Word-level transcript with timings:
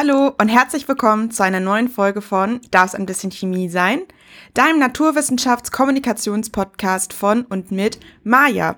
Hallo 0.00 0.32
und 0.40 0.48
herzlich 0.48 0.86
willkommen 0.86 1.32
zu 1.32 1.42
einer 1.42 1.58
neuen 1.58 1.88
Folge 1.88 2.22
von 2.22 2.60
Darf 2.70 2.90
es 2.90 2.94
ein 2.94 3.04
bisschen 3.04 3.32
Chemie 3.32 3.68
sein? 3.68 4.02
Deinem 4.54 4.78
Naturwissenschafts-Kommunikationspodcast 4.78 7.12
von 7.12 7.42
und 7.42 7.72
mit 7.72 7.98
Maja. 8.22 8.76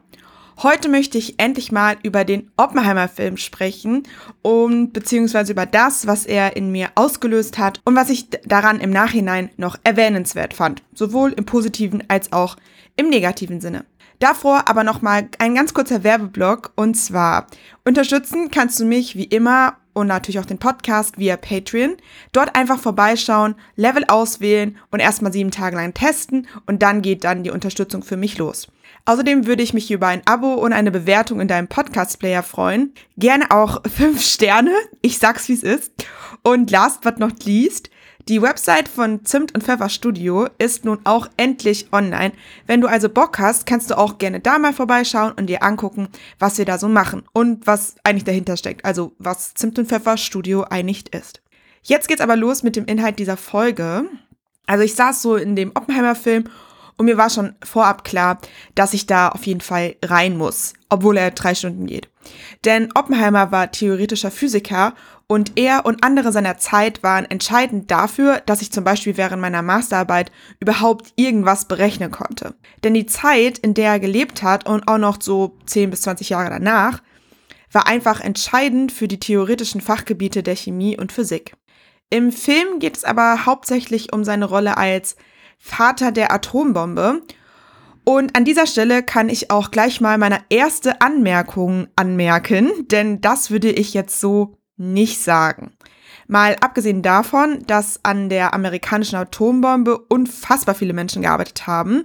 Heute 0.62 0.88
möchte 0.88 1.18
ich 1.18 1.38
endlich 1.38 1.72
mal 1.72 1.98
über 2.02 2.24
den 2.24 2.50
Oppenheimer-Film 2.56 3.36
sprechen 3.36 4.04
und 4.40 4.94
beziehungsweise 4.94 5.52
über 5.52 5.66
das, 5.66 6.06
was 6.06 6.24
er 6.24 6.56
in 6.56 6.72
mir 6.72 6.88
ausgelöst 6.94 7.58
hat 7.58 7.82
und 7.84 7.96
was 7.96 8.08
ich 8.08 8.30
daran 8.46 8.80
im 8.80 8.88
Nachhinein 8.88 9.50
noch 9.58 9.76
erwähnenswert 9.84 10.54
fand, 10.54 10.82
sowohl 10.94 11.34
im 11.34 11.44
positiven 11.44 12.02
als 12.08 12.32
auch 12.32 12.56
im 12.96 13.10
negativen 13.10 13.60
Sinne. 13.60 13.84
Davor 14.20 14.70
aber 14.70 14.84
nochmal 14.84 15.28
ein 15.38 15.54
ganz 15.54 15.74
kurzer 15.74 16.02
Werbeblock 16.02 16.72
und 16.76 16.94
zwar 16.94 17.46
unterstützen 17.84 18.50
kannst 18.50 18.80
du 18.80 18.86
mich 18.86 19.16
wie 19.16 19.24
immer 19.24 19.76
und 20.00 20.08
natürlich 20.08 20.38
auch 20.38 20.46
den 20.46 20.58
Podcast 20.58 21.18
via 21.18 21.36
Patreon. 21.36 21.96
Dort 22.32 22.56
einfach 22.56 22.78
vorbeischauen, 22.78 23.54
Level 23.76 24.04
auswählen 24.08 24.76
und 24.90 25.00
erstmal 25.00 25.32
sieben 25.32 25.50
Tage 25.50 25.76
lang 25.76 25.94
testen 25.94 26.48
und 26.66 26.82
dann 26.82 27.02
geht 27.02 27.24
dann 27.24 27.44
die 27.44 27.50
Unterstützung 27.50 28.02
für 28.02 28.16
mich 28.16 28.38
los. 28.38 28.68
Außerdem 29.04 29.46
würde 29.46 29.62
ich 29.62 29.74
mich 29.74 29.90
über 29.90 30.08
ein 30.08 30.22
Abo 30.26 30.54
und 30.54 30.72
eine 30.72 30.90
Bewertung 30.90 31.40
in 31.40 31.48
deinem 31.48 31.68
Podcast-Player 31.68 32.42
freuen. 32.42 32.94
Gerne 33.16 33.50
auch 33.50 33.82
fünf 33.84 34.22
Sterne. 34.22 34.72
Ich 35.02 35.18
sag's 35.18 35.48
wie 35.48 35.54
es 35.54 35.62
ist. 35.62 35.92
Und 36.42 36.70
last 36.70 37.00
but 37.00 37.18
not 37.18 37.44
least, 37.44 37.90
die 38.30 38.40
Website 38.40 38.88
von 38.88 39.24
Zimt 39.24 39.52
und 39.56 39.64
Pfeffer 39.64 39.88
Studio 39.88 40.46
ist 40.58 40.84
nun 40.84 41.00
auch 41.02 41.26
endlich 41.36 41.88
online. 41.92 42.30
Wenn 42.64 42.80
du 42.80 42.86
also 42.86 43.08
Bock 43.08 43.40
hast, 43.40 43.66
kannst 43.66 43.90
du 43.90 43.98
auch 43.98 44.18
gerne 44.18 44.38
da 44.38 44.60
mal 44.60 44.72
vorbeischauen 44.72 45.32
und 45.32 45.48
dir 45.48 45.64
angucken, 45.64 46.08
was 46.38 46.56
wir 46.56 46.64
da 46.64 46.78
so 46.78 46.88
machen 46.88 47.24
und 47.32 47.66
was 47.66 47.96
eigentlich 48.04 48.22
dahinter 48.22 48.56
steckt. 48.56 48.84
Also 48.84 49.16
was 49.18 49.54
Zimt 49.54 49.80
und 49.80 49.88
Pfeffer 49.88 50.16
Studio 50.16 50.62
eigentlich 50.62 51.12
ist. 51.12 51.42
Jetzt 51.82 52.06
geht's 52.06 52.20
aber 52.20 52.36
los 52.36 52.62
mit 52.62 52.76
dem 52.76 52.84
Inhalt 52.84 53.18
dieser 53.18 53.36
Folge. 53.36 54.04
Also 54.64 54.84
ich 54.84 54.94
saß 54.94 55.22
so 55.22 55.34
in 55.34 55.56
dem 55.56 55.72
Oppenheimer-Film 55.74 56.44
und 56.98 57.06
mir 57.06 57.16
war 57.16 57.30
schon 57.30 57.56
vorab 57.64 58.04
klar, 58.04 58.38
dass 58.76 58.94
ich 58.94 59.06
da 59.06 59.30
auf 59.30 59.44
jeden 59.44 59.60
Fall 59.60 59.96
rein 60.04 60.36
muss, 60.36 60.74
obwohl 60.88 61.16
er 61.16 61.32
drei 61.32 61.56
Stunden 61.56 61.86
geht. 61.86 62.08
Denn 62.64 62.92
Oppenheimer 62.94 63.50
war 63.50 63.72
theoretischer 63.72 64.30
Physiker 64.30 64.94
und 65.30 65.52
er 65.54 65.86
und 65.86 66.02
andere 66.02 66.32
seiner 66.32 66.58
Zeit 66.58 67.04
waren 67.04 67.24
entscheidend 67.24 67.88
dafür, 67.88 68.42
dass 68.46 68.62
ich 68.62 68.72
zum 68.72 68.82
Beispiel 68.82 69.16
während 69.16 69.40
meiner 69.40 69.62
Masterarbeit 69.62 70.32
überhaupt 70.58 71.12
irgendwas 71.14 71.66
berechnen 71.66 72.10
konnte. 72.10 72.56
Denn 72.82 72.94
die 72.94 73.06
Zeit, 73.06 73.56
in 73.58 73.74
der 73.74 73.92
er 73.92 74.00
gelebt 74.00 74.42
hat 74.42 74.68
und 74.68 74.88
auch 74.88 74.98
noch 74.98 75.22
so 75.22 75.56
10 75.66 75.90
bis 75.90 76.00
20 76.00 76.30
Jahre 76.30 76.50
danach, 76.50 77.00
war 77.70 77.86
einfach 77.86 78.20
entscheidend 78.20 78.90
für 78.90 79.06
die 79.06 79.20
theoretischen 79.20 79.80
Fachgebiete 79.80 80.42
der 80.42 80.56
Chemie 80.56 80.98
und 80.98 81.12
Physik. 81.12 81.54
Im 82.10 82.32
Film 82.32 82.80
geht 82.80 82.96
es 82.96 83.04
aber 83.04 83.46
hauptsächlich 83.46 84.12
um 84.12 84.24
seine 84.24 84.46
Rolle 84.46 84.78
als 84.78 85.14
Vater 85.58 86.10
der 86.10 86.32
Atombombe. 86.32 87.22
Und 88.02 88.36
an 88.36 88.44
dieser 88.44 88.66
Stelle 88.66 89.04
kann 89.04 89.28
ich 89.28 89.52
auch 89.52 89.70
gleich 89.70 90.00
mal 90.00 90.18
meine 90.18 90.40
erste 90.48 91.00
Anmerkung 91.00 91.86
anmerken, 91.94 92.72
denn 92.90 93.20
das 93.20 93.52
würde 93.52 93.70
ich 93.70 93.94
jetzt 93.94 94.18
so 94.18 94.56
nicht 94.80 95.22
sagen. 95.22 95.72
Mal 96.26 96.56
abgesehen 96.60 97.02
davon, 97.02 97.64
dass 97.66 98.00
an 98.02 98.28
der 98.28 98.54
amerikanischen 98.54 99.16
Atombombe 99.16 99.98
unfassbar 99.98 100.74
viele 100.74 100.92
Menschen 100.92 101.22
gearbeitet 101.22 101.66
haben 101.66 102.04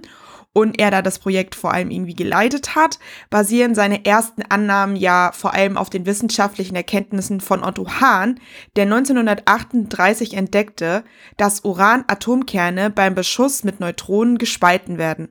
und 0.52 0.80
er 0.80 0.90
da 0.90 1.02
das 1.02 1.18
Projekt 1.18 1.54
vor 1.54 1.72
allem 1.72 1.90
irgendwie 1.90 2.14
geleitet 2.14 2.74
hat, 2.74 2.98
basieren 3.28 3.74
seine 3.74 4.04
ersten 4.04 4.42
Annahmen 4.42 4.96
ja 4.96 5.30
vor 5.32 5.52
allem 5.52 5.76
auf 5.76 5.90
den 5.90 6.06
wissenschaftlichen 6.06 6.74
Erkenntnissen 6.74 7.40
von 7.40 7.62
Otto 7.62 7.86
Hahn, 8.00 8.40
der 8.74 8.84
1938 8.84 10.34
entdeckte, 10.34 11.04
dass 11.36 11.60
Uran-Atomkerne 11.64 12.90
beim 12.90 13.14
Beschuss 13.14 13.64
mit 13.64 13.80
Neutronen 13.80 14.38
gespalten 14.38 14.96
werden. 14.96 15.28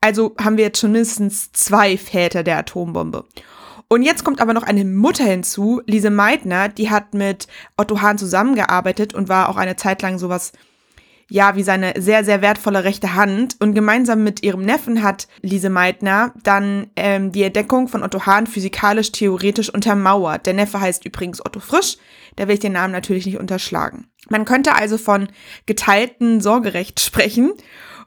Also 0.00 0.36
haben 0.40 0.56
wir 0.56 0.64
jetzt 0.64 0.80
schon 0.80 0.92
mindestens 0.92 1.52
zwei 1.52 1.98
Väter 1.98 2.44
der 2.44 2.58
Atombombe. 2.58 3.24
Und 3.88 4.02
jetzt 4.02 4.22
kommt 4.22 4.40
aber 4.40 4.52
noch 4.52 4.64
eine 4.64 4.84
Mutter 4.84 5.24
hinzu, 5.24 5.80
Lise 5.86 6.10
Meitner, 6.10 6.68
die 6.68 6.90
hat 6.90 7.14
mit 7.14 7.48
Otto 7.76 8.02
Hahn 8.02 8.18
zusammengearbeitet 8.18 9.14
und 9.14 9.30
war 9.30 9.48
auch 9.48 9.56
eine 9.56 9.76
Zeit 9.76 10.02
lang 10.02 10.18
sowas 10.18 10.52
ja, 11.30 11.56
wie 11.56 11.62
seine 11.62 11.92
sehr, 11.98 12.24
sehr 12.24 12.40
wertvolle 12.40 12.84
rechte 12.84 13.14
Hand. 13.14 13.56
Und 13.60 13.74
gemeinsam 13.74 14.24
mit 14.24 14.42
ihrem 14.42 14.62
Neffen 14.62 15.02
hat 15.02 15.28
Lise 15.42 15.68
Meitner 15.68 16.32
dann 16.42 16.88
ähm, 16.96 17.32
die 17.32 17.42
Entdeckung 17.42 17.88
von 17.88 18.02
Otto 18.02 18.24
Hahn 18.24 18.46
physikalisch-theoretisch 18.46 19.72
untermauert. 19.72 20.46
Der 20.46 20.54
Neffe 20.54 20.80
heißt 20.80 21.04
übrigens 21.04 21.44
Otto 21.44 21.60
Frisch, 21.60 21.98
da 22.36 22.48
will 22.48 22.54
ich 22.54 22.60
den 22.60 22.72
Namen 22.72 22.92
natürlich 22.92 23.26
nicht 23.26 23.38
unterschlagen. 23.38 24.08
Man 24.30 24.44
könnte 24.44 24.74
also 24.74 24.96
von 24.96 25.28
geteilten 25.66 26.40
Sorgerecht 26.40 27.00
sprechen 27.00 27.52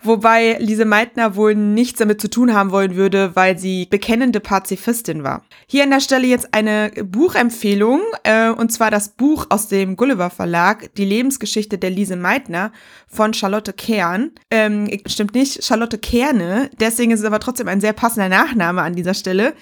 wobei 0.03 0.57
Lise 0.59 0.85
Meitner 0.85 1.35
wohl 1.35 1.55
nichts 1.55 1.99
damit 1.99 2.21
zu 2.21 2.29
tun 2.29 2.53
haben 2.53 2.71
wollen 2.71 2.95
würde, 2.95 3.35
weil 3.35 3.57
sie 3.57 3.87
bekennende 3.89 4.39
Pazifistin 4.39 5.23
war. 5.23 5.43
Hier 5.67 5.83
an 5.83 5.91
der 5.91 5.99
Stelle 5.99 6.27
jetzt 6.27 6.53
eine 6.53 6.91
Buchempfehlung, 7.03 8.01
äh, 8.23 8.49
und 8.49 8.71
zwar 8.71 8.91
das 8.91 9.09
Buch 9.09 9.47
aus 9.49 9.67
dem 9.67 9.95
Gulliver 9.95 10.29
Verlag, 10.29 10.93
Die 10.95 11.05
Lebensgeschichte 11.05 11.77
der 11.77 11.89
Lise 11.89 12.15
Meitner 12.15 12.71
von 13.07 13.33
Charlotte 13.33 13.73
Kern. 13.73 14.31
Ähm, 14.49 14.89
stimmt 15.05 15.33
nicht, 15.33 15.63
Charlotte 15.63 15.97
Kerne, 15.97 16.69
deswegen 16.79 17.11
ist 17.11 17.19
es 17.19 17.25
aber 17.25 17.39
trotzdem 17.39 17.67
ein 17.67 17.81
sehr 17.81 17.93
passender 17.93 18.29
Nachname 18.29 18.81
an 18.81 18.95
dieser 18.95 19.13
Stelle. 19.13 19.53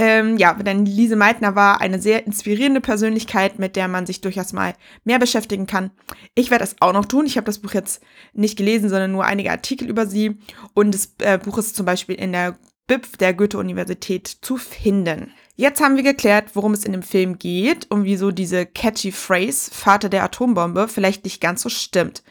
Ähm, 0.00 0.36
ja, 0.36 0.54
denn 0.54 0.86
Lise 0.86 1.16
Meitner 1.16 1.56
war 1.56 1.80
eine 1.80 2.00
sehr 2.00 2.24
inspirierende 2.24 2.80
Persönlichkeit, 2.80 3.58
mit 3.58 3.74
der 3.74 3.88
man 3.88 4.06
sich 4.06 4.20
durchaus 4.20 4.52
mal 4.52 4.74
mehr 5.02 5.18
beschäftigen 5.18 5.66
kann. 5.66 5.90
Ich 6.36 6.52
werde 6.52 6.62
das 6.62 6.76
auch 6.78 6.92
noch 6.92 7.04
tun. 7.04 7.26
Ich 7.26 7.36
habe 7.36 7.46
das 7.46 7.58
Buch 7.58 7.74
jetzt 7.74 8.00
nicht 8.32 8.56
gelesen, 8.56 8.90
sondern 8.90 9.10
nur 9.10 9.24
einige 9.24 9.50
Artikel 9.50 9.88
über 9.88 10.06
sie. 10.06 10.38
Und 10.72 10.94
das 10.94 11.14
äh, 11.18 11.38
Buch 11.38 11.58
ist 11.58 11.74
zum 11.74 11.84
Beispiel 11.84 12.14
in 12.14 12.30
der 12.30 12.56
BIP 12.86 13.18
der 13.18 13.34
Goethe-Universität 13.34 14.28
zu 14.40 14.56
finden. 14.56 15.32
Jetzt 15.56 15.80
haben 15.80 15.96
wir 15.96 16.04
geklärt, 16.04 16.50
worum 16.54 16.74
es 16.74 16.84
in 16.84 16.92
dem 16.92 17.02
Film 17.02 17.36
geht 17.36 17.90
und 17.90 18.04
wieso 18.04 18.30
diese 18.30 18.66
catchy 18.66 19.10
Phrase 19.10 19.72
Vater 19.72 20.08
der 20.08 20.22
Atombombe 20.22 20.86
vielleicht 20.86 21.24
nicht 21.24 21.40
ganz 21.40 21.62
so 21.62 21.68
stimmt. 21.68 22.22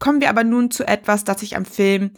Kommen 0.00 0.20
wir 0.20 0.28
aber 0.28 0.42
nun 0.42 0.72
zu 0.72 0.86
etwas, 0.88 1.22
das 1.22 1.42
ich 1.42 1.54
am 1.54 1.64
Film 1.64 2.10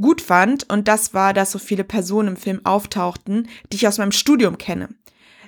gut 0.00 0.20
fand, 0.20 0.70
und 0.70 0.88
das 0.88 1.14
war, 1.14 1.32
dass 1.32 1.50
so 1.50 1.58
viele 1.58 1.84
Personen 1.84 2.28
im 2.28 2.36
Film 2.36 2.60
auftauchten, 2.64 3.48
die 3.72 3.76
ich 3.76 3.88
aus 3.88 3.98
meinem 3.98 4.12
Studium 4.12 4.58
kenne. 4.58 4.88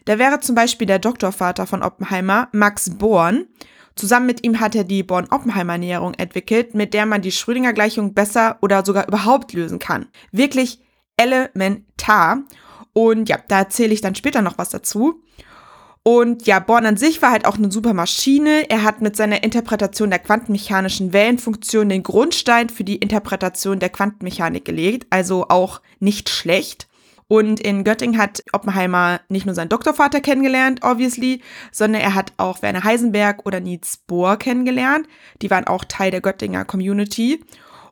Da 0.04 0.18
wäre 0.18 0.40
zum 0.40 0.54
Beispiel 0.54 0.86
der 0.86 0.98
Doktorvater 0.98 1.66
von 1.66 1.82
Oppenheimer, 1.82 2.48
Max 2.52 2.90
Born. 2.98 3.46
Zusammen 3.96 4.26
mit 4.26 4.44
ihm 4.44 4.60
hat 4.60 4.74
er 4.74 4.84
die 4.84 5.02
Born-Oppenheimer-Näherung 5.02 6.14
entwickelt, 6.14 6.74
mit 6.74 6.94
der 6.94 7.06
man 7.06 7.22
die 7.22 7.32
Schrödinger-Gleichung 7.32 8.14
besser 8.14 8.58
oder 8.62 8.84
sogar 8.84 9.06
überhaupt 9.06 9.52
lösen 9.52 9.78
kann. 9.78 10.06
Wirklich 10.32 10.80
elementar. 11.16 12.42
Und 12.92 13.28
ja, 13.28 13.38
da 13.48 13.58
erzähle 13.58 13.92
ich 13.92 14.00
dann 14.00 14.14
später 14.14 14.42
noch 14.42 14.58
was 14.58 14.70
dazu. 14.70 15.22
Und 16.02 16.46
ja, 16.46 16.60
Born 16.60 16.86
an 16.86 16.96
sich 16.96 17.20
war 17.20 17.30
halt 17.30 17.44
auch 17.46 17.56
eine 17.56 17.70
super 17.70 17.92
Maschine. 17.92 18.70
Er 18.70 18.82
hat 18.84 19.02
mit 19.02 19.16
seiner 19.16 19.44
Interpretation 19.44 20.08
der 20.08 20.18
quantenmechanischen 20.18 21.12
Wellenfunktion 21.12 21.90
den 21.90 22.02
Grundstein 22.02 22.70
für 22.70 22.84
die 22.84 22.96
Interpretation 22.96 23.80
der 23.80 23.90
Quantenmechanik 23.90 24.64
gelegt, 24.64 25.06
also 25.10 25.48
auch 25.48 25.82
nicht 25.98 26.30
schlecht. 26.30 26.88
Und 27.28 27.60
in 27.60 27.84
Göttingen 27.84 28.20
hat 28.20 28.42
Oppenheimer 28.52 29.20
nicht 29.28 29.46
nur 29.46 29.54
seinen 29.54 29.68
Doktorvater 29.68 30.20
kennengelernt, 30.20 30.80
obviously, 30.82 31.42
sondern 31.70 32.02
er 32.02 32.16
hat 32.16 32.32
auch 32.38 32.60
Werner 32.62 32.82
Heisenberg 32.82 33.46
oder 33.46 33.60
Niels 33.60 33.98
Bohr 33.98 34.36
kennengelernt. 34.36 35.06
Die 35.40 35.50
waren 35.50 35.68
auch 35.68 35.84
Teil 35.84 36.10
der 36.10 36.22
Göttinger 36.22 36.64
Community. 36.64 37.44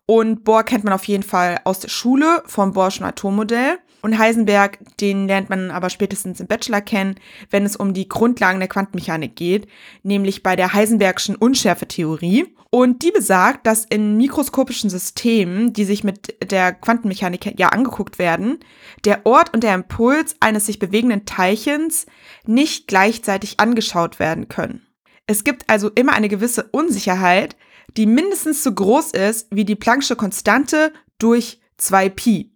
Und 0.06 0.42
Bohr 0.42 0.64
kennt 0.64 0.82
man 0.82 0.92
auf 0.92 1.04
jeden 1.04 1.22
Fall 1.22 1.60
aus 1.62 1.78
der 1.78 1.88
Schule 1.88 2.42
vom 2.46 2.72
Bohrschen 2.72 3.06
Atommodell. 3.06 3.78
Und 4.00 4.16
Heisenberg, 4.16 4.78
den 5.00 5.26
lernt 5.26 5.50
man 5.50 5.70
aber 5.70 5.90
spätestens 5.90 6.38
im 6.40 6.46
Bachelor 6.46 6.80
kennen, 6.80 7.16
wenn 7.50 7.64
es 7.64 7.74
um 7.74 7.94
die 7.94 8.08
Grundlagen 8.08 8.60
der 8.60 8.68
Quantenmechanik 8.68 9.34
geht, 9.34 9.66
nämlich 10.04 10.42
bei 10.42 10.54
der 10.54 10.72
Heisenbergschen 10.72 11.34
Unschärfetheorie. 11.34 12.46
Und 12.70 13.02
die 13.02 13.10
besagt, 13.10 13.66
dass 13.66 13.84
in 13.86 14.16
mikroskopischen 14.16 14.90
Systemen, 14.90 15.72
die 15.72 15.84
sich 15.84 16.04
mit 16.04 16.50
der 16.50 16.72
Quantenmechanik 16.72 17.58
ja 17.58 17.68
angeguckt 17.68 18.18
werden, 18.18 18.60
der 19.04 19.26
Ort 19.26 19.52
und 19.52 19.64
der 19.64 19.74
Impuls 19.74 20.36
eines 20.40 20.66
sich 20.66 20.78
bewegenden 20.78 21.24
Teilchens 21.24 22.06
nicht 22.46 22.86
gleichzeitig 22.86 23.58
angeschaut 23.58 24.18
werden 24.18 24.48
können. 24.48 24.86
Es 25.26 25.44
gibt 25.44 25.68
also 25.68 25.90
immer 25.90 26.12
eine 26.12 26.28
gewisse 26.28 26.64
Unsicherheit, 26.70 27.56
die 27.96 28.06
mindestens 28.06 28.62
so 28.62 28.72
groß 28.72 29.12
ist 29.12 29.48
wie 29.50 29.64
die 29.64 29.76
Planck'sche 29.76 30.14
Konstante 30.14 30.92
durch 31.18 31.60
2pi. 31.80 32.50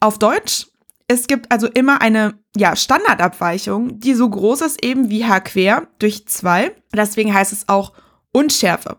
Auf 0.00 0.18
Deutsch, 0.18 0.66
es 1.06 1.26
gibt 1.26 1.52
also 1.52 1.66
immer 1.66 2.00
eine 2.00 2.38
ja, 2.56 2.76
Standardabweichung, 2.76 4.00
die 4.00 4.14
so 4.14 4.28
groß 4.28 4.62
ist 4.62 4.84
eben 4.84 5.10
wie 5.10 5.24
h 5.26 5.40
quer 5.40 5.88
durch 5.98 6.26
2. 6.26 6.74
Deswegen 6.94 7.34
heißt 7.34 7.52
es 7.52 7.68
auch 7.68 7.92
Unschärfe. 8.32 8.98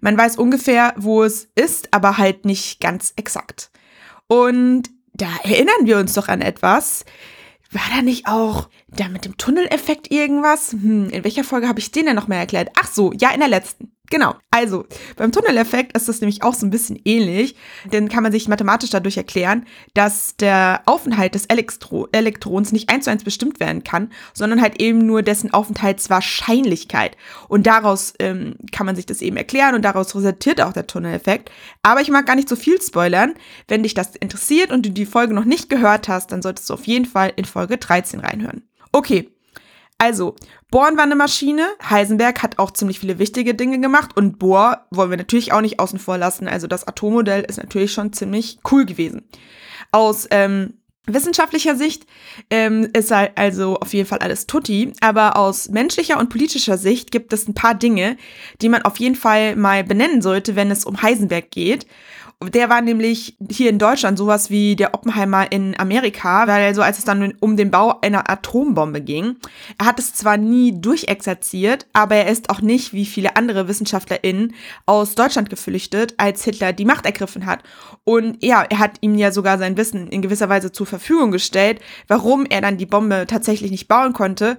Man 0.00 0.18
weiß 0.18 0.36
ungefähr, 0.36 0.94
wo 0.96 1.22
es 1.22 1.48
ist, 1.54 1.94
aber 1.94 2.18
halt 2.18 2.44
nicht 2.44 2.80
ganz 2.80 3.12
exakt. 3.16 3.70
Und 4.26 4.90
da 5.12 5.28
erinnern 5.44 5.84
wir 5.84 5.98
uns 5.98 6.14
doch 6.14 6.28
an 6.28 6.40
etwas. 6.40 7.04
war 7.70 7.82
da 7.94 8.02
nicht 8.02 8.26
auch 8.26 8.68
da 8.88 9.08
mit 9.08 9.24
dem 9.24 9.36
Tunneleffekt 9.36 10.10
irgendwas? 10.10 10.72
Hm, 10.72 11.08
in 11.10 11.24
welcher 11.24 11.44
Folge 11.44 11.68
habe 11.68 11.78
ich 11.78 11.92
den 11.92 12.06
denn 12.06 12.16
noch 12.16 12.28
mal 12.28 12.36
erklärt? 12.36 12.70
Ach 12.80 12.88
so, 12.88 13.12
ja, 13.12 13.30
in 13.30 13.40
der 13.40 13.48
letzten. 13.48 13.93
Genau. 14.10 14.34
Also, 14.50 14.84
beim 15.16 15.32
Tunneleffekt 15.32 15.96
ist 15.96 16.08
das 16.08 16.20
nämlich 16.20 16.42
auch 16.42 16.52
so 16.52 16.66
ein 16.66 16.70
bisschen 16.70 17.00
ähnlich. 17.04 17.56
Denn 17.90 18.10
kann 18.10 18.22
man 18.22 18.32
sich 18.32 18.48
mathematisch 18.48 18.90
dadurch 18.90 19.16
erklären, 19.16 19.64
dass 19.94 20.36
der 20.36 20.82
Aufenthalt 20.84 21.34
des 21.34 21.46
Elektro 21.46 22.08
Elektrons 22.12 22.70
nicht 22.70 22.90
eins 22.90 23.04
zu 23.04 23.10
eins 23.10 23.24
bestimmt 23.24 23.60
werden 23.60 23.82
kann, 23.82 24.12
sondern 24.34 24.60
halt 24.60 24.80
eben 24.80 25.06
nur 25.06 25.22
dessen 25.22 25.54
Aufenthaltswahrscheinlichkeit. 25.54 27.16
Und 27.48 27.66
daraus 27.66 28.12
ähm, 28.18 28.56
kann 28.72 28.86
man 28.86 28.94
sich 28.94 29.06
das 29.06 29.22
eben 29.22 29.38
erklären 29.38 29.74
und 29.74 29.82
daraus 29.82 30.14
resultiert 30.14 30.60
auch 30.60 30.74
der 30.74 30.86
Tunneleffekt. 30.86 31.50
Aber 31.82 32.02
ich 32.02 32.10
mag 32.10 32.26
gar 32.26 32.36
nicht 32.36 32.48
so 32.48 32.56
viel 32.56 32.80
spoilern. 32.80 33.34
Wenn 33.68 33.82
dich 33.82 33.94
das 33.94 34.14
interessiert 34.16 34.70
und 34.70 34.84
du 34.84 34.90
die 34.90 35.06
Folge 35.06 35.32
noch 35.32 35.46
nicht 35.46 35.70
gehört 35.70 36.08
hast, 36.08 36.30
dann 36.30 36.42
solltest 36.42 36.68
du 36.68 36.74
auf 36.74 36.86
jeden 36.86 37.06
Fall 37.06 37.32
in 37.36 37.46
Folge 37.46 37.78
13 37.78 38.20
reinhören. 38.20 38.68
Okay, 38.92 39.33
also, 40.04 40.36
Born 40.70 40.98
war 40.98 41.04
eine 41.04 41.16
Maschine. 41.16 41.66
Heisenberg 41.88 42.42
hat 42.42 42.58
auch 42.58 42.72
ziemlich 42.72 43.00
viele 43.00 43.18
wichtige 43.18 43.54
Dinge 43.54 43.80
gemacht. 43.80 44.14
Und 44.16 44.38
Bohr 44.38 44.86
wollen 44.90 45.08
wir 45.08 45.16
natürlich 45.16 45.52
auch 45.52 45.62
nicht 45.62 45.80
außen 45.80 45.98
vor 45.98 46.18
lassen. 46.18 46.46
Also, 46.46 46.66
das 46.66 46.86
Atommodell 46.86 47.42
ist 47.42 47.56
natürlich 47.56 47.92
schon 47.92 48.12
ziemlich 48.12 48.58
cool 48.70 48.84
gewesen. 48.84 49.22
Aus 49.92 50.28
ähm, 50.30 50.74
wissenschaftlicher 51.06 51.74
Sicht 51.74 52.06
ähm, 52.50 52.90
ist 52.92 53.10
halt 53.10 53.32
also 53.36 53.76
auf 53.76 53.94
jeden 53.94 54.06
Fall 54.06 54.18
alles 54.18 54.46
tutti. 54.46 54.92
Aber 55.00 55.36
aus 55.36 55.70
menschlicher 55.70 56.18
und 56.18 56.28
politischer 56.28 56.76
Sicht 56.76 57.10
gibt 57.10 57.32
es 57.32 57.48
ein 57.48 57.54
paar 57.54 57.74
Dinge, 57.74 58.18
die 58.60 58.68
man 58.68 58.82
auf 58.82 58.98
jeden 58.98 59.16
Fall 59.16 59.56
mal 59.56 59.84
benennen 59.84 60.20
sollte, 60.20 60.54
wenn 60.54 60.70
es 60.70 60.84
um 60.84 61.00
Heisenberg 61.00 61.50
geht. 61.50 61.86
Der 62.50 62.68
war 62.68 62.80
nämlich 62.80 63.36
hier 63.50 63.70
in 63.70 63.78
Deutschland 63.78 64.18
sowas 64.18 64.50
wie 64.50 64.76
der 64.76 64.94
Oppenheimer 64.94 65.50
in 65.50 65.78
Amerika, 65.78 66.46
weil 66.46 66.64
also 66.64 66.82
als 66.82 66.98
es 66.98 67.04
dann 67.04 67.34
um 67.40 67.56
den 67.56 67.70
Bau 67.70 68.00
einer 68.00 68.30
Atombombe 68.30 69.00
ging, 69.00 69.36
er 69.78 69.86
hat 69.86 69.98
es 69.98 70.14
zwar 70.14 70.36
nie 70.36 70.80
durchexerziert, 70.80 71.86
aber 71.92 72.16
er 72.16 72.28
ist 72.28 72.50
auch 72.50 72.60
nicht 72.60 72.92
wie 72.92 73.06
viele 73.06 73.36
andere 73.36 73.68
WissenschaftlerInnen 73.68 74.54
aus 74.86 75.14
Deutschland 75.14 75.50
geflüchtet, 75.50 76.14
als 76.16 76.44
Hitler 76.44 76.72
die 76.72 76.84
Macht 76.84 77.06
ergriffen 77.06 77.46
hat. 77.46 77.62
Und 78.04 78.42
ja, 78.42 78.62
er 78.62 78.78
hat 78.78 78.98
ihm 79.00 79.16
ja 79.16 79.32
sogar 79.32 79.58
sein 79.58 79.76
Wissen 79.76 80.08
in 80.08 80.22
gewisser 80.22 80.48
Weise 80.48 80.72
zur 80.72 80.86
Verfügung 80.86 81.30
gestellt, 81.30 81.80
warum 82.08 82.46
er 82.46 82.60
dann 82.60 82.78
die 82.78 82.86
Bombe 82.86 83.26
tatsächlich 83.26 83.70
nicht 83.70 83.88
bauen 83.88 84.12
konnte 84.12 84.58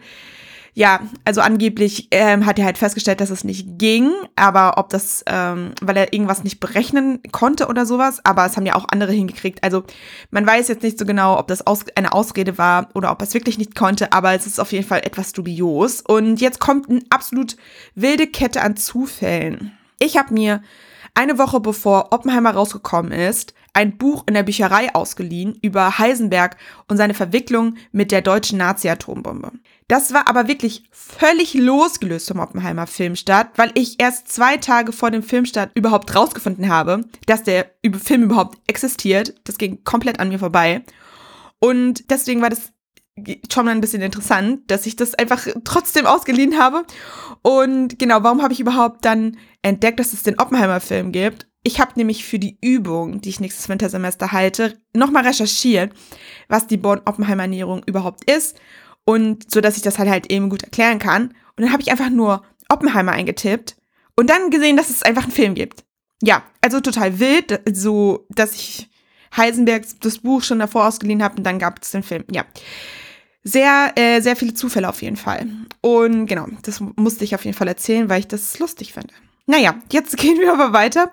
ja, 0.77 0.99
also 1.23 1.39
angeblich 1.39 2.09
ähm, 2.11 2.45
hat 2.45 2.59
er 2.59 2.65
halt 2.65 2.77
festgestellt, 2.77 3.21
dass 3.21 3.29
es 3.29 3.45
nicht 3.45 3.79
ging, 3.79 4.11
aber 4.35 4.77
ob 4.77 4.89
das, 4.89 5.23
ähm, 5.25 5.71
weil 5.81 5.95
er 5.95 6.11
irgendwas 6.11 6.43
nicht 6.43 6.59
berechnen 6.59 7.21
konnte 7.31 7.67
oder 7.67 7.85
sowas, 7.85 8.19
aber 8.25 8.45
es 8.45 8.57
haben 8.57 8.65
ja 8.65 8.75
auch 8.75 8.85
andere 8.89 9.13
hingekriegt. 9.13 9.63
Also 9.63 9.85
man 10.31 10.45
weiß 10.45 10.67
jetzt 10.67 10.83
nicht 10.83 10.99
so 10.99 11.05
genau, 11.05 11.39
ob 11.39 11.47
das 11.47 11.65
aus 11.65 11.85
eine 11.95 12.11
Ausrede 12.11 12.57
war 12.57 12.89
oder 12.93 13.09
ob 13.11 13.21
er 13.21 13.27
es 13.27 13.33
wirklich 13.33 13.57
nicht 13.57 13.73
konnte, 13.73 14.11
aber 14.11 14.33
es 14.33 14.45
ist 14.45 14.59
auf 14.59 14.73
jeden 14.73 14.85
Fall 14.85 14.99
etwas 15.05 15.31
dubios. 15.31 16.01
Und 16.01 16.41
jetzt 16.41 16.59
kommt 16.59 16.89
eine 16.89 17.03
absolut 17.09 17.55
wilde 17.95 18.27
Kette 18.27 18.61
an 18.61 18.75
Zufällen. 18.75 19.71
Ich 19.99 20.17
habe 20.17 20.33
mir 20.33 20.61
eine 21.13 21.37
Woche 21.37 21.61
bevor 21.61 22.11
Oppenheimer 22.11 22.51
rausgekommen 22.51 23.13
ist, 23.13 23.53
ein 23.71 23.97
Buch 23.97 24.23
in 24.27 24.33
der 24.33 24.43
Bücherei 24.43 24.93
ausgeliehen 24.93 25.57
über 25.61 25.97
Heisenberg 25.97 26.57
und 26.89 26.97
seine 26.97 27.13
Verwicklung 27.13 27.75
mit 27.93 28.11
der 28.11 28.21
deutschen 28.21 28.57
Nazi-Atombombe. 28.57 29.51
Das 29.87 30.13
war 30.13 30.27
aber 30.27 30.47
wirklich 30.47 30.83
völlig 30.91 31.53
losgelöst 31.53 32.29
vom 32.29 32.39
Oppenheimer 32.39 32.87
Filmstart, 32.87 33.55
weil 33.57 33.71
ich 33.75 33.99
erst 33.99 34.29
zwei 34.29 34.57
Tage 34.57 34.91
vor 34.91 35.11
dem 35.11 35.21
Filmstart 35.21 35.71
überhaupt 35.75 36.15
rausgefunden 36.15 36.69
habe, 36.69 37.01
dass 37.27 37.43
der 37.43 37.69
Film 38.03 38.23
überhaupt 38.23 38.57
existiert. 38.67 39.35
Das 39.43 39.59
ging 39.59 39.83
komplett 39.83 40.19
an 40.19 40.29
mir 40.29 40.39
vorbei. 40.39 40.83
Und 41.59 42.09
deswegen 42.09 42.41
war 42.41 42.49
das 42.49 42.71
schon 43.51 43.65
mal 43.65 43.71
ein 43.71 43.81
bisschen 43.81 44.01
interessant, 44.01 44.69
dass 44.71 44.87
ich 44.87 44.95
das 44.95 45.13
einfach 45.13 45.47
trotzdem 45.63 46.07
ausgeliehen 46.07 46.57
habe. 46.57 46.83
Und 47.43 47.99
genau, 47.99 48.23
warum 48.23 48.41
habe 48.41 48.53
ich 48.53 48.59
überhaupt 48.59 49.05
dann 49.05 49.37
entdeckt, 49.61 49.99
dass 49.99 50.13
es 50.13 50.23
den 50.23 50.39
Oppenheimer-Film 50.39 51.11
gibt? 51.11 51.47
Ich 51.63 51.79
habe 51.79 51.93
nämlich 51.95 52.25
für 52.25 52.39
die 52.39 52.57
Übung, 52.61 53.21
die 53.21 53.29
ich 53.29 53.39
nächstes 53.39 53.69
Wintersemester 53.69 54.31
halte, 54.31 54.79
nochmal 54.93 55.25
recherchiert, 55.25 55.93
was 56.49 56.67
die 56.67 56.77
Born-Oppenheimer-Ernährung 56.77 57.83
überhaupt 57.85 58.29
ist 58.29 58.59
und 59.05 59.49
so, 59.51 59.61
dass 59.61 59.77
ich 59.77 59.83
das 59.83 59.97
halt 59.99 60.09
halt 60.09 60.31
eben 60.31 60.49
gut 60.49 60.63
erklären 60.63 60.99
kann. 60.99 61.29
Und 61.55 61.63
dann 61.63 61.71
habe 61.71 61.81
ich 61.81 61.91
einfach 61.91 62.09
nur 62.09 62.43
Oppenheimer 62.69 63.13
eingetippt 63.13 63.77
und 64.15 64.29
dann 64.29 64.49
gesehen, 64.49 64.75
dass 64.75 64.89
es 64.89 65.03
einfach 65.03 65.23
einen 65.23 65.31
Film 65.31 65.55
gibt. 65.55 65.83
Ja, 66.21 66.43
also 66.61 66.81
total 66.81 67.19
wild, 67.19 67.61
so 67.71 68.25
dass 68.29 68.55
ich 68.55 68.89
Heisenbergs 69.35 69.99
das 69.99 70.19
Buch 70.19 70.43
schon 70.43 70.59
davor 70.59 70.87
ausgeliehen 70.87 71.23
habe 71.23 71.37
und 71.37 71.43
dann 71.43 71.59
gab 71.59 71.81
es 71.81 71.91
den 71.91 72.03
Film. 72.03 72.23
Ja. 72.31 72.45
Sehr, 73.43 73.91
äh, 73.95 74.21
sehr 74.21 74.35
viele 74.35 74.55
Zufälle 74.55 74.89
auf 74.89 75.03
jeden 75.03 75.17
Fall. 75.17 75.47
Und 75.81 76.25
genau, 76.25 76.47
das 76.63 76.79
musste 76.95 77.23
ich 77.23 77.35
auf 77.35 77.45
jeden 77.45 77.55
Fall 77.55 77.67
erzählen, 77.67 78.09
weil 78.09 78.21
ich 78.21 78.27
das 78.27 78.57
lustig 78.57 78.93
finde. 78.93 79.13
Naja, 79.45 79.75
jetzt 79.91 80.17
gehen 80.17 80.39
wir 80.39 80.51
aber 80.51 80.73
weiter. 80.73 81.11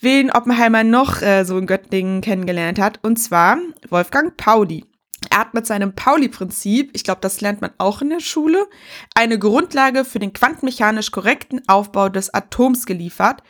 Wen 0.00 0.30
Oppenheimer 0.30 0.84
noch 0.84 1.20
äh, 1.22 1.44
so 1.44 1.58
in 1.58 1.66
Göttingen 1.66 2.20
kennengelernt 2.20 2.78
hat, 2.78 2.98
und 3.02 3.16
zwar 3.16 3.58
Wolfgang 3.90 4.36
Pauli. 4.36 4.84
Er 5.30 5.38
hat 5.38 5.54
mit 5.54 5.66
seinem 5.66 5.94
Pauli-Prinzip, 5.94 6.90
ich 6.92 7.04
glaube, 7.04 7.20
das 7.20 7.40
lernt 7.40 7.60
man 7.60 7.72
auch 7.78 8.02
in 8.02 8.10
der 8.10 8.20
Schule, 8.20 8.66
eine 9.14 9.38
Grundlage 9.38 10.04
für 10.04 10.18
den 10.18 10.32
quantenmechanisch 10.32 11.10
korrekten 11.10 11.62
Aufbau 11.68 12.08
des 12.08 12.32
Atoms 12.32 12.86
geliefert. 12.86 13.42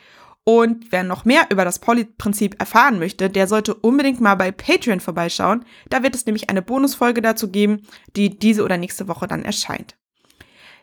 Und 0.43 0.91
wer 0.91 1.03
noch 1.03 1.25
mehr 1.25 1.47
über 1.49 1.65
das 1.65 1.79
Pauli-Prinzip 1.79 2.59
erfahren 2.59 2.99
möchte, 2.99 3.31
der 3.31 3.47
sollte 3.47 3.73
unbedingt 3.73 4.21
mal 4.21 4.35
bei 4.35 4.51
Patreon 4.51 4.99
vorbeischauen. 4.99 5.65
Da 5.89 6.03
wird 6.03 6.13
es 6.13 6.27
nämlich 6.27 6.49
eine 6.51 6.61
Bonusfolge 6.61 7.21
dazu 7.21 7.49
geben, 7.49 7.81
die 8.15 8.37
diese 8.37 8.63
oder 8.63 8.77
nächste 8.77 9.07
Woche 9.07 9.27
dann 9.27 9.43
erscheint. 9.43 9.95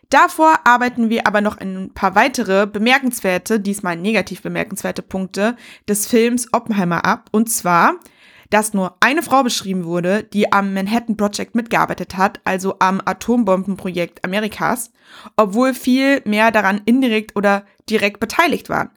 Davor 0.09 0.59
arbeiten 0.65 1.09
wir 1.09 1.25
aber 1.25 1.41
noch 1.41 1.57
ein 1.57 1.91
paar 1.93 2.13
weitere 2.13 2.67
bemerkenswerte, 2.67 3.59
diesmal 3.59 3.95
negativ 3.95 4.41
bemerkenswerte 4.41 5.01
Punkte 5.01 5.55
des 5.87 6.07
Films 6.07 6.53
Oppenheimer 6.53 7.05
ab. 7.05 7.29
Und 7.31 7.49
zwar 7.49 7.95
dass 8.49 8.73
nur 8.73 8.97
eine 8.99 9.23
Frau 9.23 9.43
beschrieben 9.43 9.85
wurde, 9.85 10.23
die 10.23 10.51
am 10.51 10.73
Manhattan 10.73 11.17
Project 11.17 11.55
mitgearbeitet 11.55 12.17
hat, 12.17 12.39
also 12.43 12.75
am 12.79 13.01
Atombombenprojekt 13.03 14.23
Amerikas, 14.23 14.91
obwohl 15.35 15.73
viel 15.73 16.21
mehr 16.25 16.51
daran 16.51 16.81
indirekt 16.85 17.35
oder 17.35 17.65
direkt 17.89 18.19
beteiligt 18.19 18.69
waren. 18.69 18.89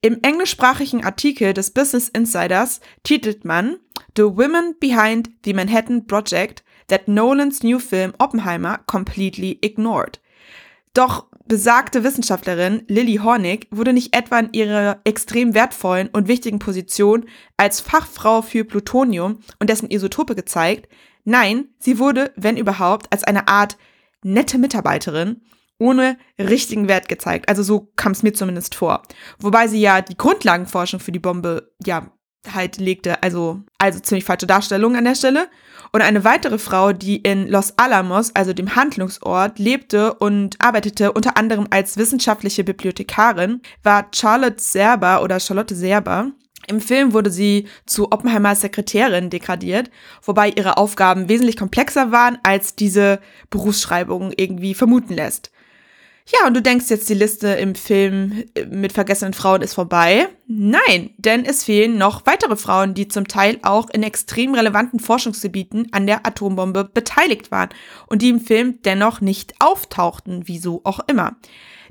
Im 0.00 0.18
englischsprachigen 0.22 1.04
Artikel 1.04 1.54
des 1.54 1.70
Business 1.70 2.08
Insiders 2.08 2.80
titelt 3.04 3.44
man 3.44 3.76
The 4.16 4.24
Women 4.24 4.74
Behind 4.80 5.30
the 5.44 5.54
Manhattan 5.54 6.06
Project 6.06 6.64
that 6.88 7.06
Nolans 7.06 7.62
new 7.62 7.78
film 7.78 8.12
Oppenheimer 8.18 8.80
completely 8.86 9.58
ignored. 9.62 10.20
Doch 10.94 11.26
besagte 11.46 12.04
Wissenschaftlerin 12.04 12.82
Lily 12.88 13.16
Hornig 13.16 13.68
wurde 13.70 13.92
nicht 13.92 14.16
etwa 14.16 14.38
in 14.38 14.52
ihrer 14.52 15.00
extrem 15.04 15.54
wertvollen 15.54 16.08
und 16.08 16.28
wichtigen 16.28 16.58
Position 16.58 17.26
als 17.56 17.80
Fachfrau 17.80 18.42
für 18.42 18.64
Plutonium 18.64 19.38
und 19.58 19.70
dessen 19.70 19.90
Isotope 19.90 20.34
gezeigt. 20.34 20.88
Nein, 21.24 21.68
sie 21.78 21.98
wurde, 21.98 22.32
wenn 22.36 22.56
überhaupt, 22.56 23.12
als 23.12 23.24
eine 23.24 23.48
Art 23.48 23.76
nette 24.22 24.58
Mitarbeiterin 24.58 25.42
ohne 25.78 26.16
richtigen 26.38 26.88
Wert 26.88 27.08
gezeigt. 27.08 27.48
Also 27.48 27.62
so 27.62 27.92
kam 27.96 28.12
es 28.12 28.22
mir 28.22 28.32
zumindest 28.32 28.74
vor. 28.74 29.02
Wobei 29.38 29.66
sie 29.66 29.80
ja 29.80 30.00
die 30.00 30.16
Grundlagenforschung 30.16 31.00
für 31.00 31.12
die 31.12 31.18
Bombe 31.18 31.72
ja 31.84 32.12
halt 32.50 32.78
legte. 32.78 33.22
Also, 33.22 33.60
also 33.78 34.00
ziemlich 34.00 34.24
falsche 34.24 34.46
Darstellung 34.46 34.96
an 34.96 35.04
der 35.04 35.14
Stelle. 35.14 35.48
Und 35.92 36.00
eine 36.00 36.24
weitere 36.24 36.58
Frau, 36.58 36.92
die 36.92 37.16
in 37.16 37.48
Los 37.48 37.74
Alamos, 37.76 38.34
also 38.34 38.52
dem 38.52 38.74
Handlungsort, 38.74 39.58
lebte 39.58 40.14
und 40.14 40.56
arbeitete 40.58 41.12
unter 41.12 41.36
anderem 41.36 41.66
als 41.70 41.98
wissenschaftliche 41.98 42.64
Bibliothekarin, 42.64 43.60
war 43.82 44.08
Charlotte 44.14 44.62
Serber 44.62 45.22
oder 45.22 45.38
Charlotte 45.38 45.74
Serber. 45.74 46.32
Im 46.68 46.80
Film 46.80 47.12
wurde 47.12 47.30
sie 47.30 47.68
zu 47.86 48.10
Oppenheimers 48.12 48.60
Sekretärin 48.60 49.30
degradiert, 49.30 49.90
wobei 50.22 50.48
ihre 50.48 50.76
Aufgaben 50.78 51.28
wesentlich 51.28 51.56
komplexer 51.56 52.12
waren, 52.12 52.38
als 52.42 52.76
diese 52.76 53.20
Berufsschreibung 53.50 54.32
irgendwie 54.36 54.74
vermuten 54.74 55.12
lässt. 55.12 55.51
Ja, 56.26 56.46
und 56.46 56.54
du 56.54 56.62
denkst 56.62 56.88
jetzt, 56.88 57.08
die 57.08 57.14
Liste 57.14 57.48
im 57.48 57.74
Film 57.74 58.44
äh, 58.54 58.64
mit 58.66 58.92
vergessenen 58.92 59.34
Frauen 59.34 59.62
ist 59.62 59.74
vorbei. 59.74 60.28
Nein, 60.46 61.10
denn 61.16 61.44
es 61.44 61.64
fehlen 61.64 61.98
noch 61.98 62.26
weitere 62.26 62.56
Frauen, 62.56 62.94
die 62.94 63.08
zum 63.08 63.26
Teil 63.26 63.58
auch 63.62 63.90
in 63.90 64.02
extrem 64.02 64.54
relevanten 64.54 65.00
Forschungsgebieten 65.00 65.88
an 65.92 66.06
der 66.06 66.26
Atombombe 66.26 66.84
beteiligt 66.84 67.50
waren 67.50 67.70
und 68.06 68.22
die 68.22 68.28
im 68.28 68.40
Film 68.40 68.78
dennoch 68.84 69.20
nicht 69.20 69.54
auftauchten, 69.58 70.42
wieso 70.46 70.80
auch 70.84 71.00
immer. 71.08 71.36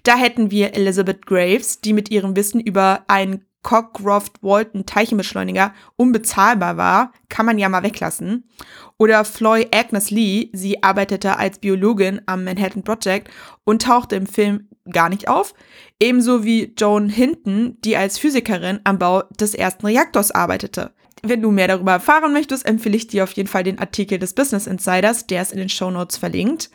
Da 0.04 0.16
hätten 0.16 0.50
wir 0.50 0.74
Elizabeth 0.74 1.26
Graves, 1.26 1.82
die 1.82 1.94
mit 1.94 2.10
ihrem 2.10 2.36
Wissen 2.36 2.60
über 2.60 3.04
einen 3.08 3.46
Cockcroft-Walton 3.64 4.86
Teilchenbeschleuniger 4.86 5.74
unbezahlbar 5.96 6.78
war, 6.78 7.12
kann 7.30 7.46
man 7.46 7.60
ja 7.60 7.70
mal 7.70 7.84
weglassen. 7.84 8.50
Oder 8.98 9.26
Floy 9.26 9.68
Agnes 9.74 10.12
Lee, 10.12 10.50
sie 10.54 10.84
arbeitete 10.84 11.38
als 11.38 11.60
Biologin 11.60 12.22
am 12.26 12.44
Manhattan 12.44 12.84
Project 12.84 13.30
und 13.64 13.84
tauchte 13.84 14.16
im 14.16 14.26
Film 14.26 14.68
gar 14.92 15.10
nicht 15.10 15.28
auf. 15.28 15.54
Ebenso 16.00 16.44
wie 16.44 16.74
Joan 16.78 17.10
Hinton, 17.10 17.78
die 17.84 17.98
als 17.98 18.18
Physikerin 18.18 18.80
am 18.84 18.98
Bau 18.98 19.24
des 19.40 19.54
ersten 19.54 19.86
Reaktors 19.86 20.32
arbeitete. 20.32 20.92
Wenn 21.24 21.42
du 21.42 21.52
mehr 21.52 21.68
darüber 21.68 21.92
erfahren 21.92 22.34
möchtest, 22.34 22.66
empfehle 22.66 22.98
ich 22.98 23.08
dir 23.08 23.24
auf 23.24 23.34
jeden 23.34 23.50
Fall 23.50 23.64
den 23.64 23.78
Artikel 23.78 24.18
des 24.18 24.34
Business 24.34 24.66
Insiders, 24.66 25.28
der 25.28 25.44
ist 25.44 25.52
in 25.52 25.60
den 25.60 25.70
Show 25.70 25.92
Notes 25.92 26.18
verlinkt. 26.18 26.72